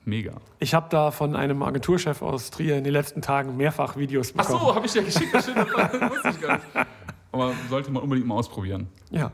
Mega. 0.05 0.33
Ich 0.59 0.75
habe 0.75 0.87
da 0.91 1.11
von 1.11 1.37
einem 1.37 1.63
Agenturchef 1.63 2.23
aus 2.23 2.51
Trier 2.51 2.79
in 2.79 2.85
den 2.85 2.93
letzten 2.93 3.21
Tagen 3.23 3.57
mehrfach 3.57 3.97
Videos 3.97 4.33
Ach 4.37 4.47
bekommen. 4.47 4.65
so, 4.67 4.75
habe 4.75 4.87
ich 4.87 4.93
dir 4.93 5.03
geschickt, 5.03 5.33
das 5.35 5.45
stimmt, 5.45 5.59
das 5.59 5.93
wusste 6.11 6.29
ich 6.31 6.41
gar 6.41 6.55
nicht. 6.55 6.67
Aber 7.33 7.53
sollte 7.69 7.91
man 7.91 8.03
unbedingt 8.03 8.27
mal 8.27 8.35
ausprobieren. 8.37 8.89
Ja. 9.11 9.31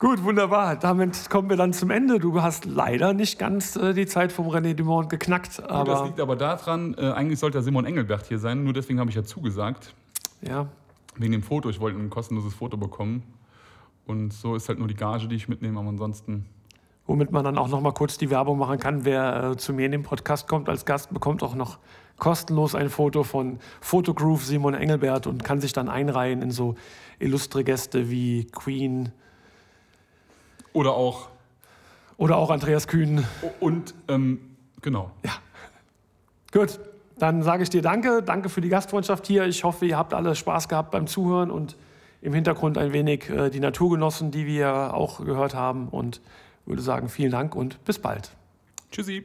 Gut, 0.00 0.24
wunderbar. 0.24 0.76
Damit 0.76 1.28
kommen 1.28 1.50
wir 1.50 1.56
dann 1.56 1.72
zum 1.72 1.90
Ende. 1.90 2.18
Du 2.18 2.40
hast 2.42 2.64
leider 2.64 3.12
nicht 3.12 3.38
ganz 3.38 3.76
äh, 3.76 3.92
die 3.92 4.06
Zeit 4.06 4.32
vom 4.32 4.48
René 4.48 4.74
Dumont 4.74 5.10
geknackt, 5.10 5.58
das 5.58 5.68
aber 5.68 6.06
liegt 6.06 6.20
aber 6.20 6.36
daran, 6.36 6.94
äh, 6.98 7.10
eigentlich 7.12 7.38
sollte 7.38 7.58
ja 7.58 7.62
Simon 7.62 7.84
Engelbert 7.84 8.26
hier 8.26 8.38
sein, 8.38 8.64
nur 8.64 8.72
deswegen 8.72 8.98
habe 8.98 9.10
ich 9.10 9.16
ja 9.16 9.24
zugesagt. 9.24 9.94
ja, 10.40 10.66
Wegen 11.16 11.32
dem 11.32 11.42
Foto, 11.42 11.68
ich 11.68 11.80
wollte 11.80 11.98
ein 11.98 12.08
kostenloses 12.08 12.54
Foto 12.54 12.76
bekommen. 12.76 13.22
Und 14.06 14.32
so 14.32 14.56
ist 14.56 14.68
halt 14.68 14.78
nur 14.78 14.88
die 14.88 14.94
Gage, 14.94 15.28
die 15.28 15.36
ich 15.36 15.48
mitnehme, 15.48 15.78
aber 15.78 15.90
ansonsten. 15.90 16.46
Womit 17.10 17.32
man 17.32 17.42
dann 17.42 17.58
auch 17.58 17.66
noch 17.66 17.80
mal 17.80 17.90
kurz 17.90 18.18
die 18.18 18.30
Werbung 18.30 18.56
machen 18.56 18.78
kann. 18.78 19.04
Wer 19.04 19.50
äh, 19.50 19.56
zu 19.56 19.72
mir 19.72 19.86
in 19.86 19.90
den 19.90 20.04
Podcast 20.04 20.46
kommt 20.46 20.68
als 20.68 20.84
Gast, 20.84 21.12
bekommt 21.12 21.42
auch 21.42 21.56
noch 21.56 21.78
kostenlos 22.18 22.76
ein 22.76 22.88
Foto 22.88 23.24
von 23.24 23.58
Fotogroove 23.80 24.44
Simon 24.44 24.74
Engelbert 24.74 25.26
und 25.26 25.42
kann 25.42 25.60
sich 25.60 25.72
dann 25.72 25.88
einreihen 25.88 26.40
in 26.40 26.52
so 26.52 26.76
illustre 27.18 27.64
Gäste 27.64 28.10
wie 28.10 28.44
Queen 28.52 29.10
Oder 30.72 30.92
auch. 30.92 31.30
oder 32.16 32.36
auch 32.36 32.48
Andreas 32.48 32.86
Kühn. 32.86 33.26
Und, 33.58 33.92
ähm, 34.06 34.38
genau. 34.80 35.10
Gut, 36.52 36.78
dann 37.18 37.42
sage 37.42 37.64
ich 37.64 37.70
dir 37.70 37.82
Danke. 37.82 38.22
Danke 38.22 38.50
für 38.50 38.60
die 38.60 38.68
Gastfreundschaft 38.68 39.26
hier. 39.26 39.46
Ich 39.46 39.64
hoffe, 39.64 39.84
ihr 39.84 39.98
habt 39.98 40.14
alle 40.14 40.36
Spaß 40.36 40.68
gehabt 40.68 40.92
beim 40.92 41.08
Zuhören 41.08 41.50
und 41.50 41.74
im 42.22 42.34
Hintergrund 42.34 42.78
ein 42.78 42.92
wenig 42.92 43.28
äh, 43.30 43.50
die 43.50 43.58
Natur 43.58 43.90
genossen, 43.90 44.30
die 44.30 44.46
wir 44.46 44.94
auch 44.94 45.24
gehört 45.24 45.56
haben. 45.56 45.88
Und 45.88 46.20
würde 46.70 46.82
sagen, 46.82 47.08
vielen 47.08 47.30
Dank 47.30 47.54
und 47.54 47.84
bis 47.84 47.98
bald. 47.98 48.30
Tschüssi. 48.90 49.24